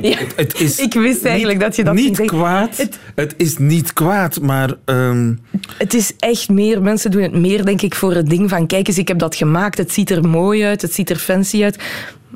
[0.01, 0.17] Ja.
[0.35, 2.77] Het is Ik wist eigenlijk niet- dat je dat Niet kwaad.
[2.77, 4.73] Het- Het, is niet kwaad, maar...
[4.85, 5.33] ehm,
[5.77, 8.87] Het is echt meer, mensen doen het meer, denk ik, voor het ding van kijk
[8.87, 11.77] eens, ik heb dat gemaakt, het ziet er mooi uit, het ziet er fancy uit.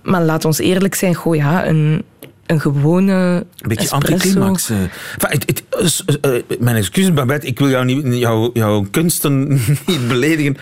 [0.04, 2.04] Maar laat ons eerlijk zijn, goh ja, een,
[2.46, 4.70] een gewone Een beetje anticlimax.
[4.70, 4.78] eh.
[4.82, 7.48] Eh, eh, mijn excuses, Babette.
[7.48, 9.48] Ik wil jou niet, jou, jouw kunsten
[9.88, 10.58] niet beledigen.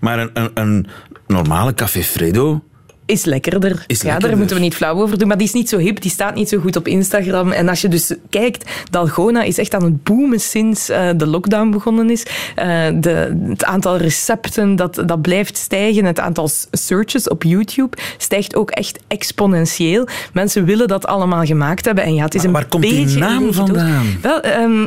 [0.00, 0.86] Maar een, een, een
[1.26, 2.62] normale Café Fredo...
[3.06, 3.84] Is lekkerder.
[3.86, 4.28] Is ja, lekkerder.
[4.28, 5.28] daar moeten we niet flauw over doen.
[5.28, 7.52] Maar die is niet zo hip, die staat niet zo goed op Instagram.
[7.52, 11.70] En als je dus kijkt, Dalgona is echt aan het boomen sinds eh, de lockdown
[11.70, 12.26] begonnen is.
[12.54, 16.04] Eh, de, het aantal recepten, dat, dat blijft stijgen.
[16.04, 20.06] Het aantal searches op YouTube stijgt ook echt exponentieel.
[20.32, 22.04] Mensen willen dat allemaal gemaakt hebben.
[22.04, 24.06] En ja, het is Maar een waar komt die naam vandaan?
[24.22, 24.86] Wel, ehm,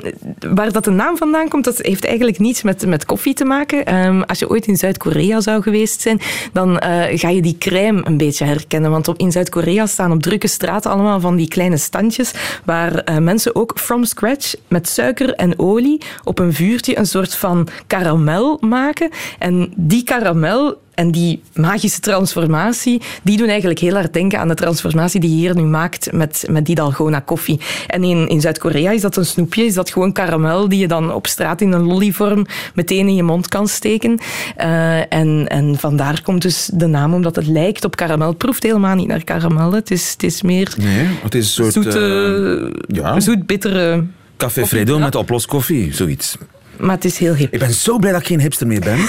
[0.53, 3.85] waar dat de naam vandaan komt, dat heeft eigenlijk niets met, met koffie te maken.
[3.85, 6.21] Ehm, als je ooit in Zuid-Korea zou geweest zijn,
[6.53, 8.91] dan eh, ga je die crème een beetje herkennen.
[8.91, 12.31] Want op, in Zuid-Korea staan op drukke straten allemaal van die kleine standjes
[12.65, 17.35] waar eh, mensen ook from scratch met suiker en olie op een vuurtje een soort
[17.35, 19.09] van karamel maken.
[19.39, 24.53] En die karamel en die magische transformatie, die doen eigenlijk heel hard denken aan de
[24.53, 27.59] transformatie die je hier nu maakt met, met die Dalgona koffie.
[27.87, 31.13] En in, in Zuid-Korea is dat een snoepje, is dat gewoon karamel die je dan
[31.13, 34.19] op straat in een lollyvorm meteen in je mond kan steken.
[34.55, 38.27] Eh, en, en vandaar komt dus de naam, omdat het lijkt op karamel.
[38.27, 39.71] Het proeft helemaal niet naar karamel.
[39.71, 41.73] Het is, het is meer Nee, het is een soort...
[41.73, 44.03] zoete, eh, ja, zoet-bittere...
[44.37, 46.37] Café Fredo met oploskoffie, zoiets.
[46.79, 47.53] Maar het is heel hip.
[47.53, 48.99] Ik ben zo blij dat ik geen hipster meer ben.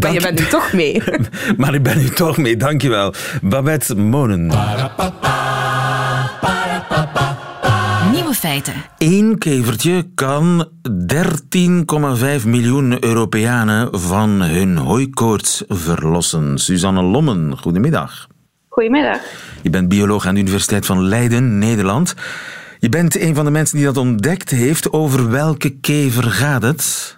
[0.00, 1.02] Maar je bent er toch mee.
[1.56, 3.14] maar ik ben er toch mee, dankjewel.
[3.42, 4.46] Babette Monen.
[8.12, 8.74] Nieuwe feiten.
[8.98, 10.68] Eén kevertje kan
[12.40, 16.58] 13,5 miljoen Europeanen van hun hooikoorts verlossen.
[16.58, 18.26] Suzanne Lommen, goedemiddag.
[18.68, 19.20] Goedemiddag.
[19.62, 22.14] Je bent bioloog aan de Universiteit van Leiden, Nederland.
[22.78, 24.92] Je bent een van de mensen die dat ontdekt heeft.
[24.92, 27.16] Over welke kever gaat het?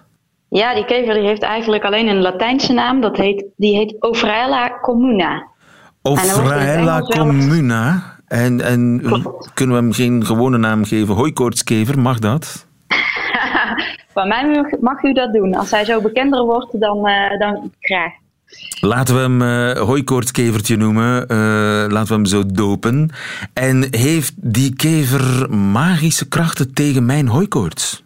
[0.49, 3.01] Ja, die kever die heeft eigenlijk alleen een Latijnse naam.
[3.01, 5.47] Dat heet, die heet Ophrella communa.
[6.01, 8.03] wel- communa.
[8.27, 9.53] En, en Klopt.
[9.53, 11.15] kunnen we hem geen gewone naam geven?
[11.15, 12.65] Hooikoortskever, mag dat?
[14.13, 15.55] Van mij mag, u dat doen.
[15.55, 18.11] Als hij zo bekender wordt, dan, eh, dan graag.
[18.81, 21.27] Laten we hem eh hooikoortskevertje noemen.
[21.27, 21.37] Eh,
[21.87, 23.09] laten we hem zo dopen.
[23.53, 28.03] En heeft die kever magische krachten tegen mijn hooikoorts?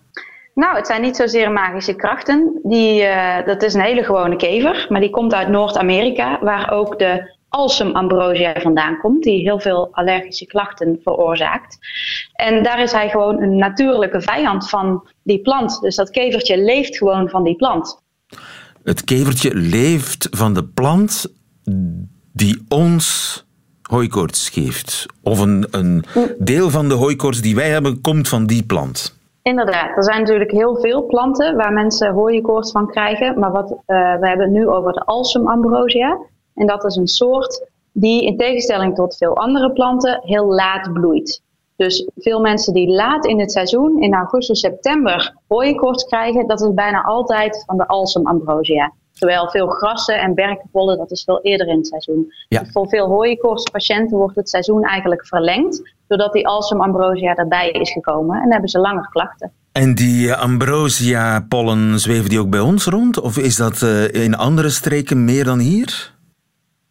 [0.53, 2.59] Nou, het zijn niet zozeer magische krachten.
[2.63, 6.99] Die, eh, dat is een hele gewone kever, maar die komt uit Noord-Amerika, waar ook
[6.99, 11.77] de Alsem ambrosia vandaan komt, die heel veel allergische klachten veroorzaakt.
[12.33, 15.81] En daar is hij gewoon een natuurlijke vijand van die plant.
[15.81, 18.03] Dus dat kevertje leeft gewoon van die plant.
[18.85, 21.25] Het kevertje leeft van de plant
[22.33, 23.45] die ons
[23.81, 25.05] hooikoorts geeft.
[25.23, 26.03] Of een, een
[26.37, 29.17] deel van de hooikoorts die wij hebben komt van die plant.
[29.41, 33.39] Inderdaad, er zijn natuurlijk heel veel planten waar mensen hooikoorts van krijgen.
[33.39, 36.17] Maar wat, eh, we hebben het nu over de Alsem ambrosia.
[36.55, 41.41] En dat is een soort die in tegenstelling tot veel andere planten heel laat bloeit.
[41.75, 46.73] Dus veel mensen die laat in het seizoen, in augustus, september, hooikoorts krijgen, dat is
[46.73, 48.93] bijna altijd van de Alsem ambrosia.
[49.13, 52.33] Terwijl veel grassen en berkenpollen, dat is veel eerder in het seizoen.
[52.47, 52.65] Ja.
[52.65, 58.35] Voor veel hooikoortspatiënten wordt het seizoen eigenlijk verlengd, doordat die Alsem ambrosia erbij is gekomen.
[58.35, 59.51] En dan hebben ze langer klachten.
[59.71, 63.19] En die eh, ambrosia-pollen, zweven die ook bij ons rond?
[63.19, 66.14] Of is dat eh, in andere streken meer dan hier?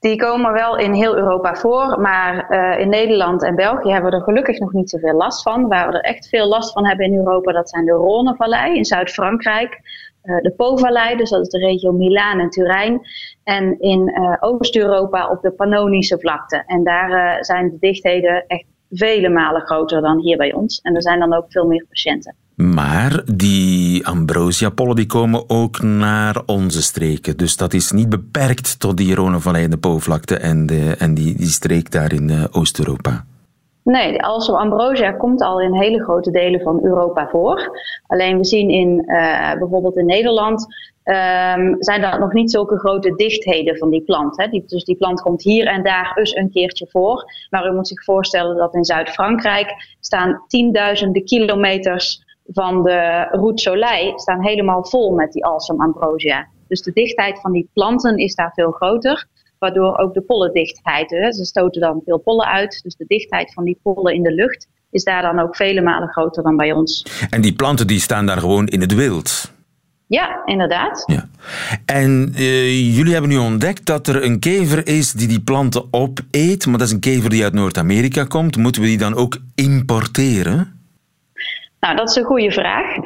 [0.05, 4.17] Die komen wel in heel Europa voor, maar eh, in Nederland en België hebben we
[4.17, 5.69] er gelukkig nog niet zoveel last van.
[5.69, 8.85] Waar we er echt veel last van hebben in Europa, dat zijn de Rhônevallei in
[8.85, 9.81] Zuid-Frankrijk.
[10.23, 13.01] eh, de Po-vallei, dus dat is de regio Milaan en Turijn.
[13.45, 16.62] En in eh, Oost-Europa op de Pannonische vlakte.
[16.67, 20.80] En daar zijn de dichtheden echt vele malen groter dan hier bij ons.
[20.83, 22.35] En er zijn dan ook veel meer patiënten.
[22.54, 27.37] Maar die ambrosia-pollen die komen ook naar onze streken.
[27.37, 31.37] Dus dat is niet beperkt tot die Rhônevallei en de Po-vlakte en, de, en die,
[31.37, 33.24] die streek daar in eh, Oost-Europa.
[33.85, 37.78] Nee, Alstom ambrosia komt al in hele grote delen van Europa voor.
[38.07, 40.66] Alleen we zien in uh, bijvoorbeeld in Nederland
[41.05, 44.37] um, zijn er nog niet zulke grote dichtheden van die plant.
[44.37, 44.62] Hè.
[44.67, 47.33] Dus die plant komt hier en daar eens een keertje voor.
[47.51, 54.19] Maar u moet zich voorstellen dat in Zuid-Frankrijk staan tienduizenden kilometers van de Route Soleil
[54.19, 56.49] staan helemaal vol met die Alstom ambrosia.
[56.69, 59.27] Dus de dichtheid van die planten is daar veel groter
[59.59, 63.64] waardoor ook de pollendichtheid, hè, ze stoten dan veel pollen uit, dus de dichtheid van
[63.64, 67.07] die pollen in de lucht is daar dan ook vele malen groter dan bij ons.
[67.31, 69.53] En die planten die staan daar gewoon in het wild?
[70.07, 71.03] Ja, inderdaad.
[71.07, 71.29] Ja.
[71.87, 76.67] En uh, jullie hebben nu ontdekt dat er een kever is die die planten opeet,
[76.67, 78.57] maar dat is een kever die uit Noord-Amerika komt.
[78.57, 80.83] Moeten we die dan ook importeren?
[81.81, 82.97] Nou, dat is een goede vraag.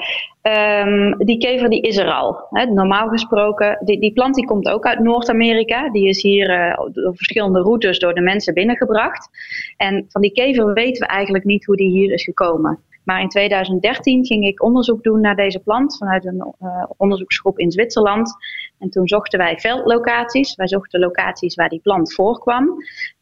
[0.43, 2.47] Um, die kever die is er al.
[2.51, 2.65] Hè.
[2.67, 5.91] Normaal gesproken, die, die plant die komt ook uit Noord-Amerika.
[5.91, 9.29] Die is hier uh, op verschillende routes door de mensen binnengebracht.
[9.77, 12.79] En van die kever weten we eigenlijk niet hoe die hier is gekomen.
[13.09, 17.71] Maar in 2013 ging ik onderzoek doen naar deze plant vanuit een uh, onderzoeksgroep in
[17.71, 18.37] Zwitserland.
[18.79, 20.55] En toen zochten wij veldlocaties.
[20.55, 22.68] Wij zochten locaties waar die plant voorkwam.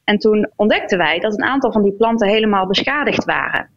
[0.05, 3.71] En toen ontdekten wij dat een aantal van die planten helemaal beschadigd waren.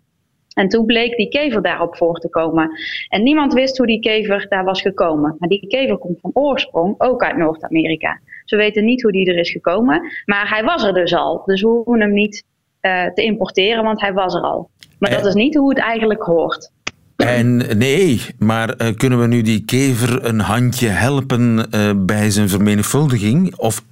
[0.54, 2.72] En toen bleek die kever daarop voor te komen.
[3.08, 5.36] En niemand wist hoe die kever daar was gekomen.
[5.40, 8.20] Maar die kever komt van oorsprong ook uit Noord-Amerika.
[8.46, 10.02] Ze weten niet hoe die er is gekomen.
[10.26, 11.42] Maar hij was er dus al.
[11.46, 12.44] Dus we hoeven hem niet
[12.82, 14.70] uh, te importeren, want hij was er al.
[15.00, 16.72] Maar dat is niet hoe het eigenlijk hoort.
[17.16, 22.50] En nee, maar uh, kunnen we nu die kever een handje helpen uh, bij zijn
[22.50, 23.56] vermenigvuldiging?
[23.56, 23.84] Of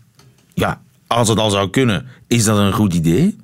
[0.53, 3.35] ja, als het al zou kunnen, is dat een goed idee?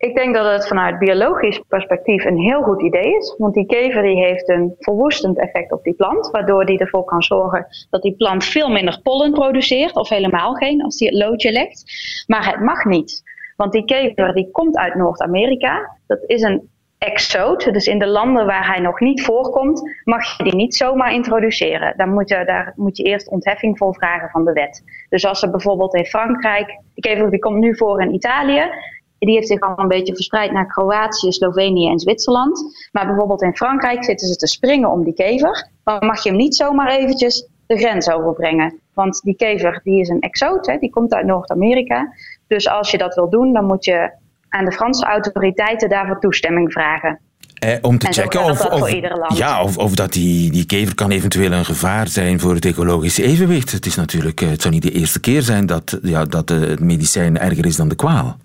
[0.00, 3.34] Ik denk dat het vanuit biologisch perspectief een heel goed idee is.
[3.38, 6.30] Want die kever die heeft een verwoestend effect op die plant.
[6.30, 9.96] Waardoor die ervoor kan zorgen dat die plant veel minder pollen produceert.
[9.96, 11.84] Of helemaal geen, als die het loodje legt.
[12.26, 13.22] Maar het mag niet.
[13.60, 15.96] Want die kever die komt uit Noord-Amerika.
[16.06, 16.68] Dat is een
[16.98, 17.72] exoot.
[17.72, 21.94] Dus in de landen waar hij nog niet voorkomt, mag je die niet zomaar introduceren.
[21.96, 24.82] Daar moet je, daar moet je eerst ontheffing voor vragen van de wet.
[25.08, 28.70] Dus als er bijvoorbeeld in Frankrijk, die kever die komt nu voor in Italië.
[29.18, 32.88] Die heeft zich al een beetje verspreid naar Kroatië, Slovenië en Zwitserland.
[32.92, 35.68] Maar bijvoorbeeld in Frankrijk zitten ze te springen om die kever.
[35.84, 38.80] Dan mag je hem niet zomaar eventjes de grens overbrengen.
[38.94, 42.12] Want die kever die is een exoot, hè, die komt uit Noord-Amerika.
[42.50, 44.10] Dus als je dat wil doen, dan moet je
[44.48, 47.20] aan de Franse autoriteiten daarvoor toestemming vragen.
[47.58, 48.90] Eh, om te checken of, of,
[49.36, 53.22] ja, of, of dat die, die kever kan eventueel een gevaar zijn voor het ecologische
[53.22, 53.72] evenwicht.
[53.72, 57.38] Het, is natuurlijk, het zou niet de eerste keer zijn dat, ja, dat het medicijn
[57.38, 58.36] erger is dan de kwaal.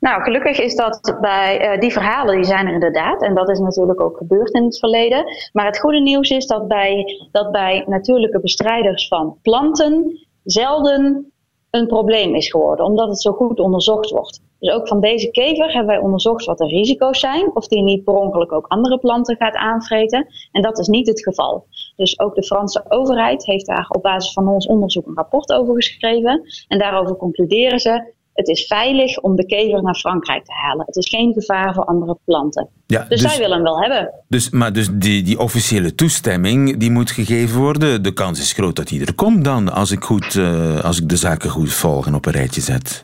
[0.00, 3.22] Nou, gelukkig is dat bij uh, die verhalen, die zijn er inderdaad.
[3.22, 5.24] En dat is natuurlijk ook gebeurd in het verleden.
[5.52, 11.31] Maar het goede nieuws is dat bij, dat bij natuurlijke bestrijders van planten zelden
[11.72, 14.42] een probleem is geworden, omdat het zo goed onderzocht wordt.
[14.58, 18.04] Dus ook van deze kever hebben wij onderzocht wat de risico's zijn, of die niet
[18.04, 20.26] per ongeluk ook andere planten gaat aanvreten.
[20.52, 21.66] En dat is niet het geval.
[21.96, 25.74] Dus ook de Franse overheid heeft daar op basis van ons onderzoek een rapport over
[25.74, 26.42] geschreven.
[26.68, 30.86] En daarover concluderen ze het is veilig om de kever naar Frankrijk te halen.
[30.86, 32.68] Het is geen gevaar voor andere planten.
[32.86, 34.10] Ja, dus, dus zij willen hem wel hebben.
[34.28, 38.02] Dus, maar dus die, die officiële toestemming die moet gegeven worden.
[38.02, 41.08] De kans is groot dat die er komt dan, als ik, goed, uh, als ik
[41.08, 43.02] de zaken goed volg en op een rijtje zet.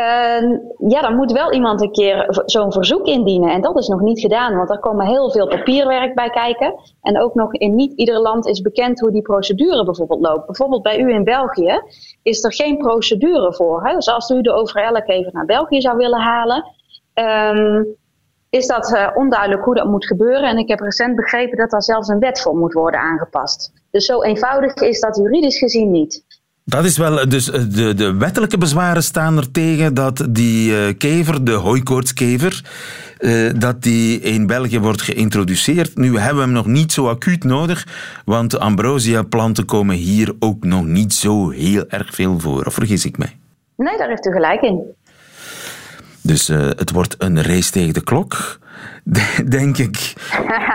[0.00, 0.58] Uh,
[0.90, 3.50] ja, dan moet wel iemand een keer zo'n verzoek indienen.
[3.50, 6.74] En dat is nog niet gedaan, want er komen heel veel papierwerk bij kijken.
[7.02, 10.46] En ook nog in niet ieder land is bekend hoe die procedure bijvoorbeeld loopt.
[10.46, 11.82] Bijvoorbeeld bij u in België
[12.22, 13.86] is er geen procedure voor.
[13.86, 13.94] Hè?
[13.94, 16.64] Dus als u de overhelk even naar België zou willen halen,
[17.14, 17.96] um,
[18.50, 20.48] is dat uh, onduidelijk hoe dat moet gebeuren.
[20.48, 23.72] En ik heb recent begrepen dat daar zelfs een wet voor moet worden aangepast.
[23.90, 26.24] Dus zo eenvoudig is dat juridisch gezien niet.
[26.64, 30.96] Dat is wel, dus eh, de, de wettelijke bezwaren staan er tegen dat die uh,
[30.98, 32.64] kever, de hooikoortskever,
[33.18, 35.96] uh, dat die in België wordt geïntroduceerd.
[35.96, 37.86] Nu hebben we hem nog niet zo acuut nodig,
[38.24, 42.64] want ambrosia-planten komen hier ook nog niet zo heel erg veel voor.
[42.64, 43.36] Of vergis ik mij?
[43.76, 44.82] Nee, daar heeft u gelijk in.
[46.22, 48.58] Dus uh, het wordt een race tegen de klok,
[49.48, 50.12] denk ik.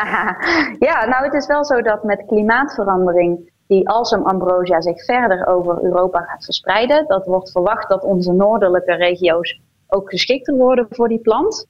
[0.88, 5.84] ja, nou het is wel zo dat met klimaatverandering die Alsem ambrosia zich verder over
[5.84, 7.08] Europa gaat verspreiden.
[7.08, 11.68] Dat wordt verwacht dat onze noordelijke regio's ook geschikter worden voor die plant.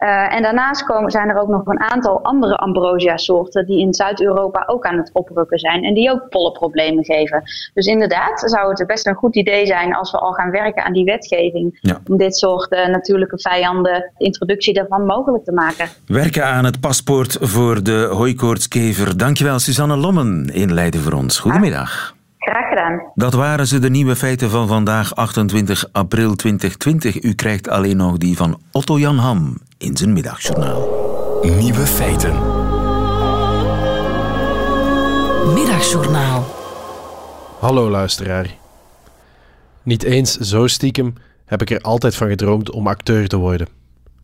[0.00, 4.64] Uh, en daarnaast komen, zijn er ook nog een aantal andere ambrosia-soorten die in Zuid-Europa
[4.66, 7.42] ook aan het oprukken zijn en die ook pollenproblemen geven.
[7.74, 10.92] Dus inderdaad zou het best een goed idee zijn als we al gaan werken aan
[10.92, 12.00] die wetgeving ja.
[12.08, 15.88] om dit soort uh, natuurlijke vijanden, de introductie daarvan mogelijk te maken.
[16.06, 19.16] Werken aan het paspoort voor de hooikoortskever.
[19.16, 21.38] Dankjewel Suzanne Lommen in Leiden voor ons.
[21.38, 22.18] Goedemiddag.
[22.50, 23.02] Graag gedaan.
[23.14, 27.22] Dat waren ze, de nieuwe feiten van vandaag, 28 april 2020.
[27.22, 30.88] U krijgt alleen nog die van Otto Jan Ham in zijn middagjournaal.
[31.42, 32.32] Nieuwe feiten.
[35.54, 36.44] Middagjournaal.
[37.58, 38.46] Hallo luisteraar.
[39.82, 43.68] Niet eens zo stiekem heb ik er altijd van gedroomd om acteur te worden.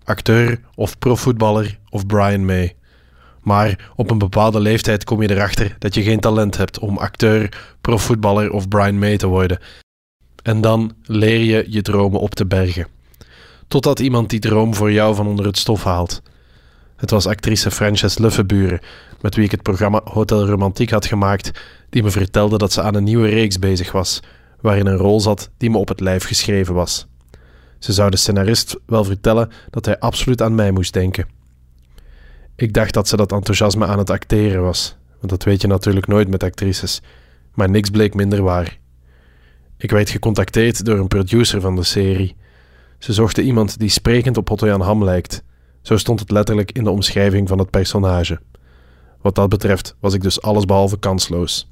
[0.04, 2.76] Acteur of profvoetballer of Brian May.
[3.46, 7.74] Maar op een bepaalde leeftijd kom je erachter dat je geen talent hebt om acteur,
[7.80, 9.58] profvoetballer of Brian May te worden.
[10.42, 12.86] En dan leer je je dromen op te bergen.
[13.68, 16.22] Totdat iemand die droom voor jou van onder het stof haalt.
[16.96, 18.80] Het was actrice Frances Luffeburen,
[19.20, 21.50] met wie ik het programma Hotel Romantiek had gemaakt,
[21.90, 24.20] die me vertelde dat ze aan een nieuwe reeks bezig was,
[24.60, 27.06] waarin een rol zat die me op het lijf geschreven was.
[27.78, 31.35] Ze zou de scenarist wel vertellen dat hij absoluut aan mij moest denken.
[32.56, 36.06] Ik dacht dat ze dat enthousiasme aan het acteren was, want dat weet je natuurlijk
[36.06, 37.02] nooit met actrices,
[37.54, 38.78] maar niks bleek minder waar.
[39.76, 42.36] Ik werd gecontacteerd door een producer van de serie.
[42.98, 45.42] Ze zochten iemand die sprekend op Otto Ham lijkt.
[45.82, 48.40] Zo stond het letterlijk in de omschrijving van het personage.
[49.20, 51.70] Wat dat betreft was ik dus allesbehalve kansloos.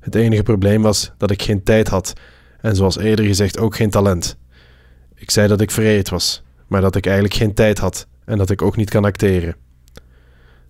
[0.00, 2.12] Het enige probleem was dat ik geen tijd had
[2.60, 4.36] en zoals eerder gezegd ook geen talent.
[5.14, 8.50] Ik zei dat ik vereerd was, maar dat ik eigenlijk geen tijd had en dat
[8.50, 9.56] ik ook niet kan acteren.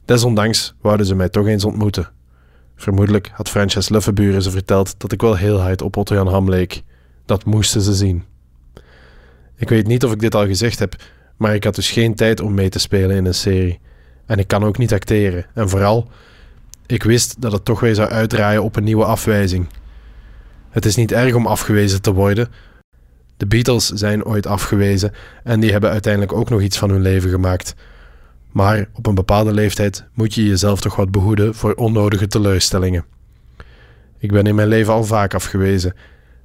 [0.08, 2.08] Desondanks wouden ze mij toch eens ontmoeten.
[2.76, 6.48] Vermoedelijk had Frances Luffeburen ze verteld dat ik wel heel hard op Otto Jan Ham
[6.48, 6.82] leek.
[7.26, 8.24] Dat moesten ze zien.
[9.56, 10.94] Ik weet niet of ik dit al gezegd heb,
[11.36, 13.80] maar ik had dus geen tijd om mee te spelen in een serie.
[14.26, 15.46] En ik kan ook niet acteren.
[15.54, 16.08] En vooral,
[16.86, 19.66] ik wist dat het toch weer zou uitdraaien op een nieuwe afwijzing.
[20.70, 22.48] Het is niet erg om afgewezen te worden.
[23.36, 25.12] De Beatles zijn ooit afgewezen
[25.44, 27.74] en die hebben uiteindelijk ook nog iets van hun leven gemaakt.
[28.58, 33.04] Maar op een bepaalde leeftijd moet je jezelf toch wat behoeden voor onnodige teleurstellingen.
[34.18, 35.94] Ik ben in mijn leven al vaak afgewezen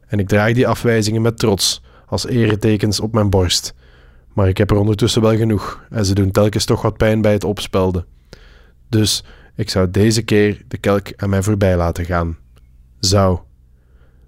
[0.07, 3.73] en ik draag die afwijzingen met trots als eretekens op mijn borst.
[4.33, 7.31] Maar ik heb er ondertussen wel genoeg en ze doen telkens toch wat pijn bij
[7.31, 8.05] het opspelden.
[8.89, 9.23] Dus
[9.55, 12.37] ik zou deze keer de kelk aan mij voorbij laten gaan.
[12.99, 13.39] Zou.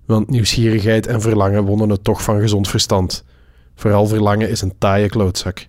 [0.05, 3.25] Want nieuwsgierigheid en verlangen wonnen het toch van gezond verstand.
[3.75, 5.67] Vooral verlangen is een taaie klootzak.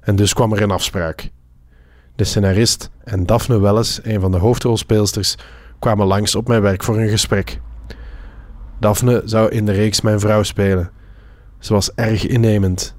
[0.00, 1.34] En dus kwam er een afspraak.
[2.16, 5.36] De scenarist en Daphne Welles, een van de hoofdrolspeelsters,
[5.78, 7.60] kwamen langs op mijn werk voor een gesprek.
[8.80, 10.90] Daphne zou in de reeks mijn vrouw spelen.
[11.58, 12.94] Ze was erg innemend.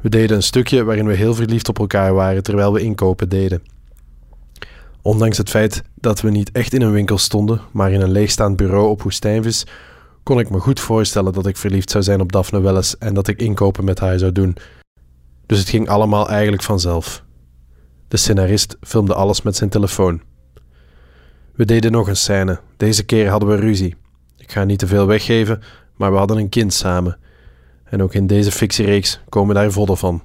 [0.00, 3.62] We deden een stukje waarin we heel verliefd op elkaar waren terwijl we inkopen deden.
[5.02, 8.56] Ondanks het feit dat we niet echt in een winkel stonden, maar in een leegstaand
[8.56, 9.66] bureau op Woestijnvis,
[10.22, 13.28] kon ik me goed voorstellen dat ik verliefd zou zijn op Daphne Welles en dat
[13.28, 14.56] ik inkopen met haar zou doen.
[15.46, 17.24] Dus het ging allemaal eigenlijk vanzelf.
[18.12, 20.20] De scenarist filmde alles met zijn telefoon.
[21.54, 22.60] We deden nog een scène.
[22.76, 23.96] Deze keer hadden we ruzie.
[24.36, 25.62] Ik ga niet te veel weggeven,
[25.96, 27.18] maar we hadden een kind samen.
[27.84, 30.22] En ook in deze fictiereeks komen daar vodden van.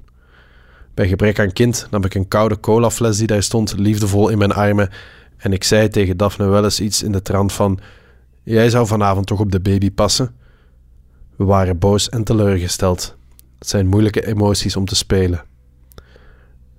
[0.93, 4.53] Bij gebrek aan kind nam ik een koude colafles die daar stond liefdevol in mijn
[4.53, 4.89] armen
[5.37, 7.79] en ik zei tegen Daphne wel eens iets in de trant van
[8.43, 10.35] Jij zou vanavond toch op de baby passen?
[11.35, 13.15] We waren boos en teleurgesteld.
[13.59, 15.46] Het zijn moeilijke emoties om te spelen.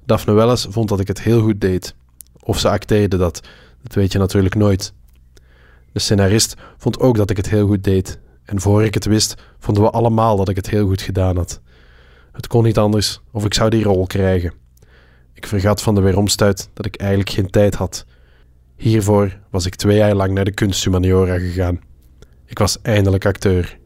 [0.08, 1.94] Daphne Welles vond dat ik het heel goed deed.
[2.42, 3.40] Of ze acteerde dat,
[3.82, 4.92] dat weet je natuurlijk nooit.
[5.92, 8.18] De scenarist vond ook dat ik het heel goed deed.
[8.44, 11.60] En voor ik het wist, vonden we allemaal dat ik het heel goed gedaan had.
[12.32, 14.52] Het kon niet anders, of ik zou die rol krijgen.
[15.34, 18.04] Ik vergat van de weeromstuit dat ik eigenlijk geen tijd had.
[18.76, 21.80] Hiervoor was ik twee jaar lang naar de kunsthumaniora gegaan.
[22.46, 23.78] Ik was eindelijk acteur.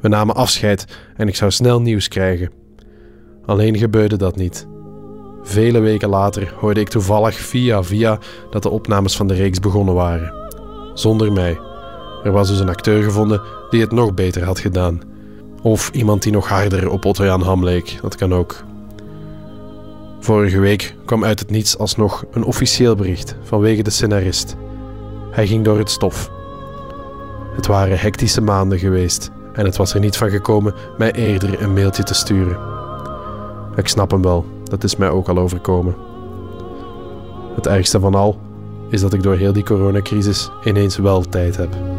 [0.00, 2.52] We namen afscheid en ik zou snel nieuws krijgen.
[3.44, 4.66] Alleen gebeurde dat niet.
[5.48, 8.18] Vele weken later hoorde ik toevallig via via
[8.50, 10.32] dat de opnames van de reeks begonnen waren.
[10.94, 11.58] Zonder mij.
[12.24, 15.00] Er was dus een acteur gevonden die het nog beter had gedaan.
[15.62, 18.64] Of iemand die nog harder op Otto Jan Ham leek, dat kan ook.
[20.20, 24.56] Vorige week kwam uit het niets alsnog een officieel bericht vanwege de scenarist.
[25.30, 26.30] Hij ging door het stof.
[27.54, 31.72] Het waren hectische maanden geweest en het was er niet van gekomen mij eerder een
[31.72, 32.58] mailtje te sturen.
[33.76, 35.94] Ik snap hem wel, dat is mij ook al overkomen.
[37.54, 38.38] Het ergste van al
[38.90, 41.95] is dat ik door heel die coronacrisis ineens wel tijd heb.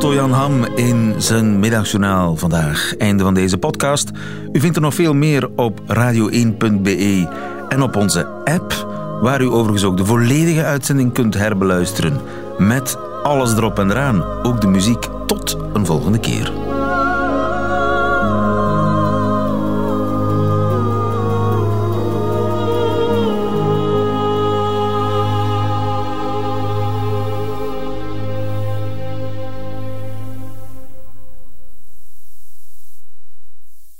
[0.00, 2.96] Otto Jan Ham in zijn middagjournaal vandaag.
[2.96, 4.10] Einde van deze podcast.
[4.52, 7.28] U vindt er nog veel meer op radio1.be
[7.68, 8.72] en op onze app,
[9.20, 12.20] waar u overigens ook de volledige uitzending kunt herbeluisteren.
[12.58, 15.08] Met alles erop en eraan, ook de muziek.
[15.26, 16.59] Tot een volgende keer.